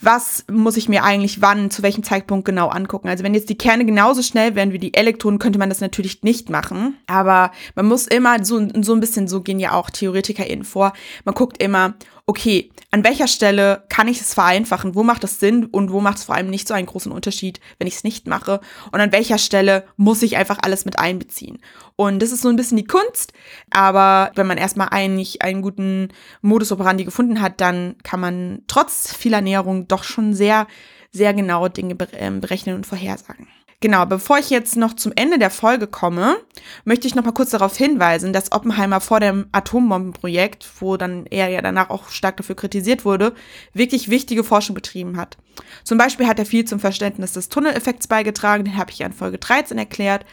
was 0.00 0.44
muss 0.50 0.76
ich 0.76 0.88
mir 0.88 1.02
eigentlich 1.02 1.42
wann, 1.42 1.70
zu 1.70 1.82
welchem 1.82 2.04
Zeitpunkt 2.04 2.44
genau 2.44 2.68
angucken. 2.68 3.08
Also 3.08 3.24
wenn 3.24 3.34
jetzt 3.34 3.48
die 3.48 3.58
Kerne 3.58 3.84
genauso 3.84 4.22
schnell 4.22 4.54
wären 4.54 4.72
wie 4.72 4.78
die 4.78 4.94
Elektronen, 4.94 5.38
könnte 5.38 5.58
man 5.58 5.68
das 5.68 5.80
natürlich 5.80 6.22
nicht 6.22 6.50
machen. 6.50 6.96
Aber 7.06 7.50
man 7.74 7.86
muss 7.86 8.06
immer, 8.06 8.44
so, 8.44 8.68
so 8.80 8.94
ein 8.94 9.00
bisschen, 9.00 9.26
so 9.26 9.42
gehen 9.42 9.58
ja 9.58 9.72
auch 9.72 9.90
TheoretikerInnen 9.90 10.64
vor, 10.64 10.92
man 11.24 11.34
guckt 11.34 11.60
immer, 11.62 11.94
okay, 12.28 12.70
an 12.90 13.04
welcher 13.04 13.26
Stelle 13.26 13.84
kann 13.88 14.06
ich 14.06 14.20
es 14.20 14.34
vereinfachen? 14.34 14.94
Wo 14.94 15.02
macht 15.02 15.24
es 15.24 15.40
Sinn 15.40 15.64
und 15.64 15.90
wo 15.90 16.02
macht 16.02 16.18
es 16.18 16.24
vor 16.24 16.34
allem 16.34 16.50
nicht 16.50 16.68
so 16.68 16.74
einen 16.74 16.86
großen 16.86 17.10
Unterschied, 17.10 17.58
wenn 17.78 17.88
ich 17.88 17.96
es 17.96 18.04
nicht 18.04 18.26
mache? 18.26 18.60
Und 18.92 19.00
an 19.00 19.12
welcher 19.12 19.38
Stelle 19.38 19.84
muss 19.96 20.22
ich 20.22 20.36
einfach 20.36 20.58
alles 20.60 20.84
mit 20.84 20.98
einbeziehen? 20.98 21.58
Und 21.96 22.20
das 22.20 22.30
ist 22.30 22.42
so 22.42 22.50
ein 22.50 22.56
bisschen 22.56 22.76
die 22.76 22.84
Kunst, 22.84 23.32
aber 23.70 24.30
wenn 24.34 24.46
man 24.46 24.58
erstmal 24.58 24.88
eigentlich 24.90 25.40
einen 25.40 25.62
guten 25.62 26.08
Modus 26.42 26.70
operandi 26.70 27.04
gefunden 27.04 27.40
hat, 27.40 27.62
dann 27.62 27.96
kann 28.02 28.20
man 28.20 28.62
trotz 28.68 29.14
vieler 29.14 29.40
Näherung 29.40 29.88
doch 29.88 30.04
schon 30.04 30.34
sehr, 30.34 30.66
sehr 31.10 31.32
genau 31.32 31.68
Dinge 31.68 31.96
ähm, 32.12 32.40
berechnen 32.40 32.76
und 32.76 32.86
vorhersagen. 32.86 33.48
Genau, 33.80 34.06
bevor 34.06 34.38
ich 34.38 34.50
jetzt 34.50 34.76
noch 34.76 34.94
zum 34.94 35.12
Ende 35.14 35.38
der 35.38 35.50
Folge 35.50 35.86
komme, 35.86 36.36
möchte 36.84 37.06
ich 37.06 37.14
noch 37.14 37.24
mal 37.24 37.30
kurz 37.30 37.50
darauf 37.50 37.76
hinweisen, 37.76 38.32
dass 38.32 38.50
Oppenheimer 38.50 39.00
vor 39.00 39.20
dem 39.20 39.46
Atombombenprojekt, 39.52 40.68
wo 40.80 40.96
dann 40.96 41.26
er 41.26 41.46
ja 41.46 41.62
danach 41.62 41.88
auch 41.88 42.08
stark 42.08 42.36
dafür 42.38 42.56
kritisiert 42.56 43.04
wurde, 43.04 43.34
wirklich 43.74 44.10
wichtige 44.10 44.42
Forschung 44.42 44.74
betrieben 44.74 45.16
hat. 45.16 45.36
Zum 45.84 45.96
Beispiel 45.96 46.26
hat 46.26 46.40
er 46.40 46.46
viel 46.46 46.64
zum 46.64 46.80
Verständnis 46.80 47.34
des 47.34 47.50
Tunneleffekts 47.50 48.08
beigetragen, 48.08 48.64
den 48.64 48.76
habe 48.76 48.90
ich 48.90 48.98
ja 48.98 49.06
in 49.06 49.12
Folge 49.12 49.38
13 49.38 49.78
erklärt, 49.78 50.24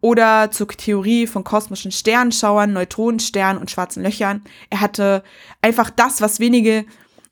oder 0.00 0.50
zur 0.50 0.68
Theorie 0.68 1.26
von 1.26 1.44
kosmischen 1.44 1.92
Sternenschauern, 1.92 2.72
Neutronensternen 2.72 3.60
und 3.60 3.70
schwarzen 3.70 4.02
Löchern. 4.02 4.42
Er 4.68 4.80
hatte 4.80 5.22
einfach 5.60 5.90
das, 5.90 6.20
was 6.20 6.40
wenige 6.40 6.84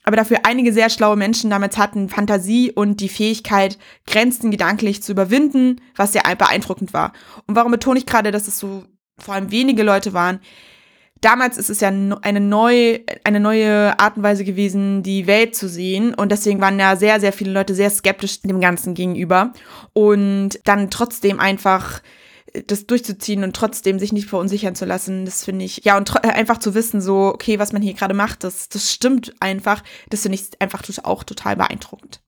aber 0.03 0.15
dafür 0.15 0.39
einige 0.43 0.73
sehr 0.73 0.89
schlaue 0.89 1.15
Menschen 1.15 1.49
damals 1.49 1.77
hatten 1.77 2.09
Fantasie 2.09 2.71
und 2.71 3.01
die 3.01 3.09
Fähigkeit, 3.09 3.77
Grenzen 4.07 4.51
gedanklich 4.51 5.03
zu 5.03 5.11
überwinden, 5.11 5.79
was 5.95 6.13
sehr 6.13 6.23
beeindruckend 6.35 6.93
war. 6.93 7.13
Und 7.45 7.55
warum 7.55 7.71
betone 7.71 7.99
ich 7.99 8.05
gerade, 8.05 8.31
dass 8.31 8.47
es 8.47 8.57
so 8.57 8.83
vor 9.17 9.35
allem 9.35 9.51
wenige 9.51 9.83
Leute 9.83 10.13
waren? 10.13 10.39
Damals 11.21 11.59
ist 11.59 11.69
es 11.69 11.81
ja 11.81 11.89
eine 11.89 12.39
neue, 12.39 13.01
eine 13.23 13.39
neue 13.39 13.99
Art 13.99 14.17
und 14.17 14.23
Weise 14.23 14.43
gewesen, 14.43 15.03
die 15.03 15.27
Welt 15.27 15.55
zu 15.55 15.69
sehen. 15.69 16.15
Und 16.15 16.31
deswegen 16.31 16.59
waren 16.61 16.79
ja 16.79 16.95
sehr, 16.95 17.19
sehr 17.19 17.31
viele 17.31 17.51
Leute 17.51 17.75
sehr 17.75 17.91
skeptisch 17.91 18.41
dem 18.41 18.59
Ganzen 18.59 18.95
gegenüber. 18.95 19.53
Und 19.93 20.59
dann 20.63 20.89
trotzdem 20.89 21.39
einfach 21.39 22.01
das 22.67 22.85
durchzuziehen 22.85 23.43
und 23.43 23.55
trotzdem 23.55 23.99
sich 23.99 24.11
nicht 24.11 24.27
verunsichern 24.27 24.75
zu 24.75 24.85
lassen, 24.85 25.25
das 25.25 25.43
finde 25.43 25.65
ich, 25.65 25.83
ja, 25.83 25.97
und 25.97 26.23
einfach 26.23 26.57
zu 26.57 26.73
wissen, 26.73 27.01
so, 27.01 27.27
okay, 27.33 27.59
was 27.59 27.73
man 27.73 27.81
hier 27.81 27.93
gerade 27.93 28.13
macht, 28.13 28.43
das, 28.43 28.69
das 28.69 28.91
stimmt 28.91 29.33
einfach, 29.39 29.83
das 30.09 30.21
finde 30.21 30.37
ich 30.37 30.61
einfach 30.61 30.83
auch 31.03 31.23
total 31.23 31.55
beeindruckend. 31.55 32.21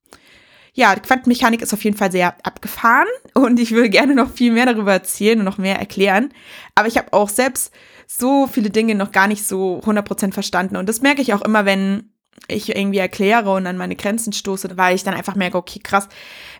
Ja, 0.75 0.95
Quantenmechanik 0.95 1.61
ist 1.61 1.73
auf 1.73 1.83
jeden 1.83 1.97
Fall 1.97 2.11
sehr 2.11 2.35
abgefahren 2.45 3.07
und 3.33 3.59
ich 3.59 3.71
würde 3.71 3.89
gerne 3.89 4.15
noch 4.15 4.31
viel 4.31 4.51
mehr 4.51 4.65
darüber 4.65 4.93
erzählen 4.93 5.39
und 5.39 5.45
noch 5.45 5.57
mehr 5.57 5.79
erklären. 5.79 6.33
Aber 6.75 6.87
ich 6.87 6.97
habe 6.97 7.13
auch 7.13 7.29
selbst 7.29 7.71
so 8.07 8.47
viele 8.47 8.69
Dinge 8.69 8.95
noch 8.95 9.11
gar 9.11 9.27
nicht 9.27 9.45
so 9.45 9.81
100% 9.85 10.33
verstanden. 10.33 10.75
Und 10.75 10.89
das 10.89 11.01
merke 11.01 11.21
ich 11.21 11.33
auch 11.33 11.41
immer, 11.41 11.65
wenn 11.65 12.12
ich 12.47 12.75
irgendwie 12.75 12.97
erkläre 12.97 13.53
und 13.53 13.65
an 13.67 13.77
meine 13.77 13.95
Grenzen 13.95 14.33
stoße, 14.33 14.75
weil 14.75 14.95
ich 14.95 15.03
dann 15.03 15.13
einfach 15.13 15.35
merke, 15.35 15.57
okay, 15.57 15.79
krass, 15.79 16.09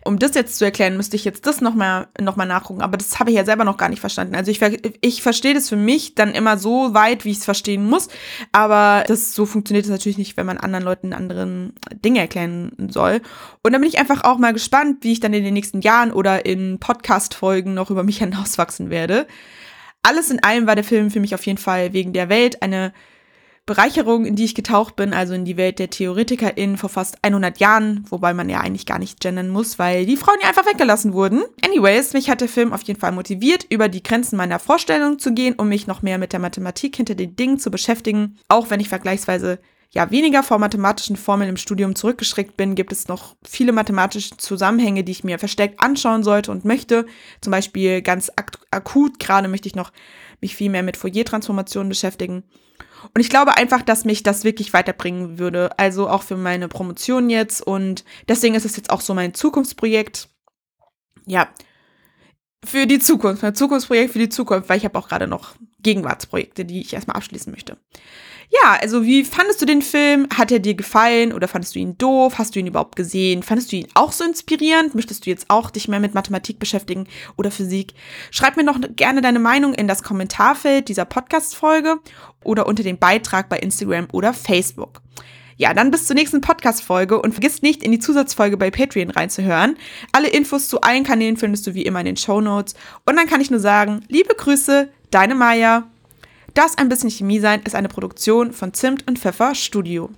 um 0.04 0.18
das 0.18 0.34
jetzt 0.34 0.56
zu 0.56 0.64
erklären, 0.64 0.96
müsste 0.96 1.16
ich 1.16 1.24
jetzt 1.24 1.46
das 1.46 1.60
nochmal 1.60 2.08
noch 2.20 2.36
mal 2.36 2.46
nachgucken. 2.46 2.80
Aber 2.80 2.96
das 2.96 3.18
habe 3.18 3.30
ich 3.30 3.36
ja 3.36 3.44
selber 3.44 3.64
noch 3.64 3.76
gar 3.76 3.88
nicht 3.88 4.00
verstanden. 4.00 4.34
Also 4.34 4.50
ich, 4.50 4.60
ich 5.00 5.22
verstehe 5.22 5.54
das 5.54 5.68
für 5.68 5.76
mich 5.76 6.14
dann 6.14 6.32
immer 6.34 6.58
so 6.58 6.94
weit, 6.94 7.24
wie 7.24 7.30
ich 7.30 7.38
es 7.38 7.44
verstehen 7.44 7.84
muss. 7.84 8.08
Aber 8.52 9.04
das 9.06 9.34
so 9.34 9.46
funktioniert 9.46 9.84
es 9.84 9.90
natürlich 9.90 10.18
nicht, 10.18 10.36
wenn 10.36 10.46
man 10.46 10.58
anderen 10.58 10.84
Leuten 10.84 11.12
anderen 11.12 11.74
Dinge 12.04 12.20
erklären 12.20 12.72
soll. 12.90 13.20
Und 13.62 13.72
dann 13.72 13.80
bin 13.80 13.90
ich 13.90 13.98
einfach 13.98 14.24
auch 14.24 14.38
mal 14.38 14.52
gespannt, 14.52 14.98
wie 15.02 15.12
ich 15.12 15.20
dann 15.20 15.34
in 15.34 15.44
den 15.44 15.54
nächsten 15.54 15.80
Jahren 15.80 16.12
oder 16.12 16.46
in 16.46 16.78
Podcast-Folgen 16.78 17.74
noch 17.74 17.90
über 17.90 18.02
mich 18.02 18.18
hinauswachsen 18.20 18.90
werde. 18.90 19.26
Alles 20.02 20.30
in 20.30 20.42
allem 20.42 20.66
war 20.66 20.74
der 20.74 20.84
Film 20.84 21.10
für 21.10 21.20
mich 21.20 21.34
auf 21.34 21.46
jeden 21.46 21.58
Fall 21.58 21.92
wegen 21.92 22.12
der 22.12 22.28
Welt 22.28 22.62
eine 22.62 22.92
Bereicherung, 23.66 24.26
in 24.26 24.36
die 24.36 24.44
ich 24.44 24.54
getaucht 24.54 24.94
bin, 24.94 25.14
also 25.14 25.32
in 25.32 25.46
die 25.46 25.56
Welt 25.56 25.78
der 25.78 25.88
TheoretikerInnen 25.88 26.76
vor 26.76 26.90
fast 26.90 27.16
100 27.22 27.58
Jahren, 27.60 28.04
wobei 28.10 28.34
man 28.34 28.50
ja 28.50 28.60
eigentlich 28.60 28.84
gar 28.84 28.98
nicht 28.98 29.20
gendern 29.20 29.48
muss, 29.48 29.78
weil 29.78 30.04
die 30.04 30.18
Frauen 30.18 30.36
ja 30.42 30.48
einfach 30.48 30.66
weggelassen 30.66 31.14
wurden. 31.14 31.42
Anyways, 31.64 32.12
mich 32.12 32.28
hat 32.28 32.42
der 32.42 32.48
Film 32.48 32.74
auf 32.74 32.82
jeden 32.82 33.00
Fall 33.00 33.12
motiviert, 33.12 33.64
über 33.70 33.88
die 33.88 34.02
Grenzen 34.02 34.36
meiner 34.36 34.58
Vorstellung 34.58 35.18
zu 35.18 35.32
gehen, 35.32 35.54
um 35.54 35.70
mich 35.70 35.86
noch 35.86 36.02
mehr 36.02 36.18
mit 36.18 36.34
der 36.34 36.40
Mathematik 36.40 36.96
hinter 36.96 37.14
den 37.14 37.36
Dingen 37.36 37.58
zu 37.58 37.70
beschäftigen. 37.70 38.36
Auch 38.48 38.68
wenn 38.68 38.80
ich 38.80 38.90
vergleichsweise 38.90 39.58
ja 39.94 40.10
weniger 40.10 40.42
vor 40.42 40.58
mathematischen 40.58 41.16
Formeln 41.16 41.48
im 41.48 41.56
Studium 41.56 41.94
zurückgeschreckt 41.94 42.58
bin, 42.58 42.74
gibt 42.74 42.92
es 42.92 43.08
noch 43.08 43.34
viele 43.46 43.72
mathematische 43.72 44.36
Zusammenhänge, 44.36 45.04
die 45.04 45.12
ich 45.12 45.24
mir 45.24 45.38
versteckt 45.38 45.80
anschauen 45.80 46.22
sollte 46.22 46.50
und 46.50 46.66
möchte. 46.66 47.06
Zum 47.40 47.52
Beispiel 47.52 48.02
ganz 48.02 48.30
ak 48.36 48.58
akut 48.70 49.18
gerade 49.18 49.48
möchte 49.48 49.68
ich 49.68 49.74
noch 49.74 49.90
mich 50.42 50.54
viel 50.54 50.68
mehr 50.68 50.82
mit 50.82 50.98
Fourier-Transformationen 50.98 51.88
beschäftigen. 51.88 52.42
Und 53.12 53.20
ich 53.20 53.28
glaube 53.28 53.56
einfach, 53.56 53.82
dass 53.82 54.04
mich 54.04 54.22
das 54.22 54.44
wirklich 54.44 54.72
weiterbringen 54.72 55.38
würde. 55.38 55.78
Also 55.78 56.08
auch 56.08 56.22
für 56.22 56.36
meine 56.36 56.68
Promotion 56.68 57.30
jetzt. 57.30 57.60
Und 57.60 58.04
deswegen 58.28 58.54
ist 58.54 58.64
es 58.64 58.76
jetzt 58.76 58.90
auch 58.90 59.00
so 59.00 59.14
mein 59.14 59.34
Zukunftsprojekt. 59.34 60.28
Ja, 61.26 61.48
für 62.64 62.86
die 62.86 62.98
Zukunft. 62.98 63.42
Mein 63.42 63.54
Zukunftsprojekt 63.54 64.12
für 64.12 64.18
die 64.18 64.28
Zukunft, 64.28 64.68
weil 64.68 64.78
ich 64.78 64.84
habe 64.84 64.98
auch 64.98 65.08
gerade 65.08 65.26
noch 65.26 65.54
Gegenwartsprojekte, 65.84 66.64
die 66.64 66.80
ich 66.80 66.92
erstmal 66.92 67.16
abschließen 67.16 67.52
möchte. 67.52 67.76
Ja, 68.50 68.76
also 68.80 69.04
wie 69.04 69.24
fandest 69.24 69.60
du 69.62 69.66
den 69.66 69.82
Film? 69.82 70.28
Hat 70.36 70.52
er 70.52 70.58
dir 70.58 70.74
gefallen 70.74 71.32
oder 71.32 71.48
fandest 71.48 71.74
du 71.74 71.78
ihn 71.78 71.96
doof? 71.98 72.38
Hast 72.38 72.54
du 72.54 72.60
ihn 72.60 72.66
überhaupt 72.66 72.96
gesehen? 72.96 73.42
Fandest 73.42 73.72
du 73.72 73.76
ihn 73.76 73.88
auch 73.94 74.12
so 74.12 74.24
inspirierend? 74.24 74.94
Möchtest 74.94 75.26
du 75.26 75.30
jetzt 75.30 75.46
auch 75.48 75.70
dich 75.70 75.88
mehr 75.88 76.00
mit 76.00 76.14
Mathematik 76.14 76.58
beschäftigen 76.58 77.06
oder 77.36 77.50
Physik? 77.50 77.94
Schreib 78.30 78.56
mir 78.56 78.64
noch 78.64 78.78
gerne 78.96 79.22
deine 79.22 79.38
Meinung 79.38 79.74
in 79.74 79.88
das 79.88 80.02
Kommentarfeld 80.02 80.88
dieser 80.88 81.04
Podcast-Folge 81.04 81.96
oder 82.42 82.66
unter 82.66 82.82
dem 82.82 82.98
Beitrag 82.98 83.48
bei 83.48 83.58
Instagram 83.58 84.08
oder 84.12 84.34
Facebook. 84.34 85.00
Ja, 85.56 85.72
dann 85.72 85.92
bis 85.92 86.06
zur 86.06 86.16
nächsten 86.16 86.40
Podcast-Folge 86.40 87.20
und 87.20 87.32
vergiss 87.32 87.62
nicht, 87.62 87.84
in 87.84 87.92
die 87.92 88.00
Zusatzfolge 88.00 88.56
bei 88.56 88.70
Patreon 88.70 89.10
reinzuhören. 89.10 89.76
Alle 90.10 90.28
Infos 90.28 90.68
zu 90.68 90.80
allen 90.80 91.04
Kanälen 91.04 91.36
findest 91.36 91.66
du 91.66 91.74
wie 91.74 91.82
immer 91.82 92.00
in 92.00 92.06
den 92.06 92.16
Show 92.16 92.40
Notes. 92.40 92.74
Und 93.06 93.16
dann 93.16 93.28
kann 93.28 93.40
ich 93.40 93.52
nur 93.52 93.60
sagen, 93.60 94.04
liebe 94.08 94.34
Grüße, 94.34 94.90
deine 95.14 95.36
Maya. 95.36 95.84
Das 96.54 96.76
ein 96.76 96.88
bisschen 96.88 97.10
Chemie 97.10 97.38
sein 97.38 97.62
ist 97.62 97.74
eine 97.74 97.88
Produktion 97.88 98.52
von 98.52 98.74
Zimt 98.74 99.06
und 99.06 99.18
Pfeffer 99.18 99.54
Studio. 99.54 100.10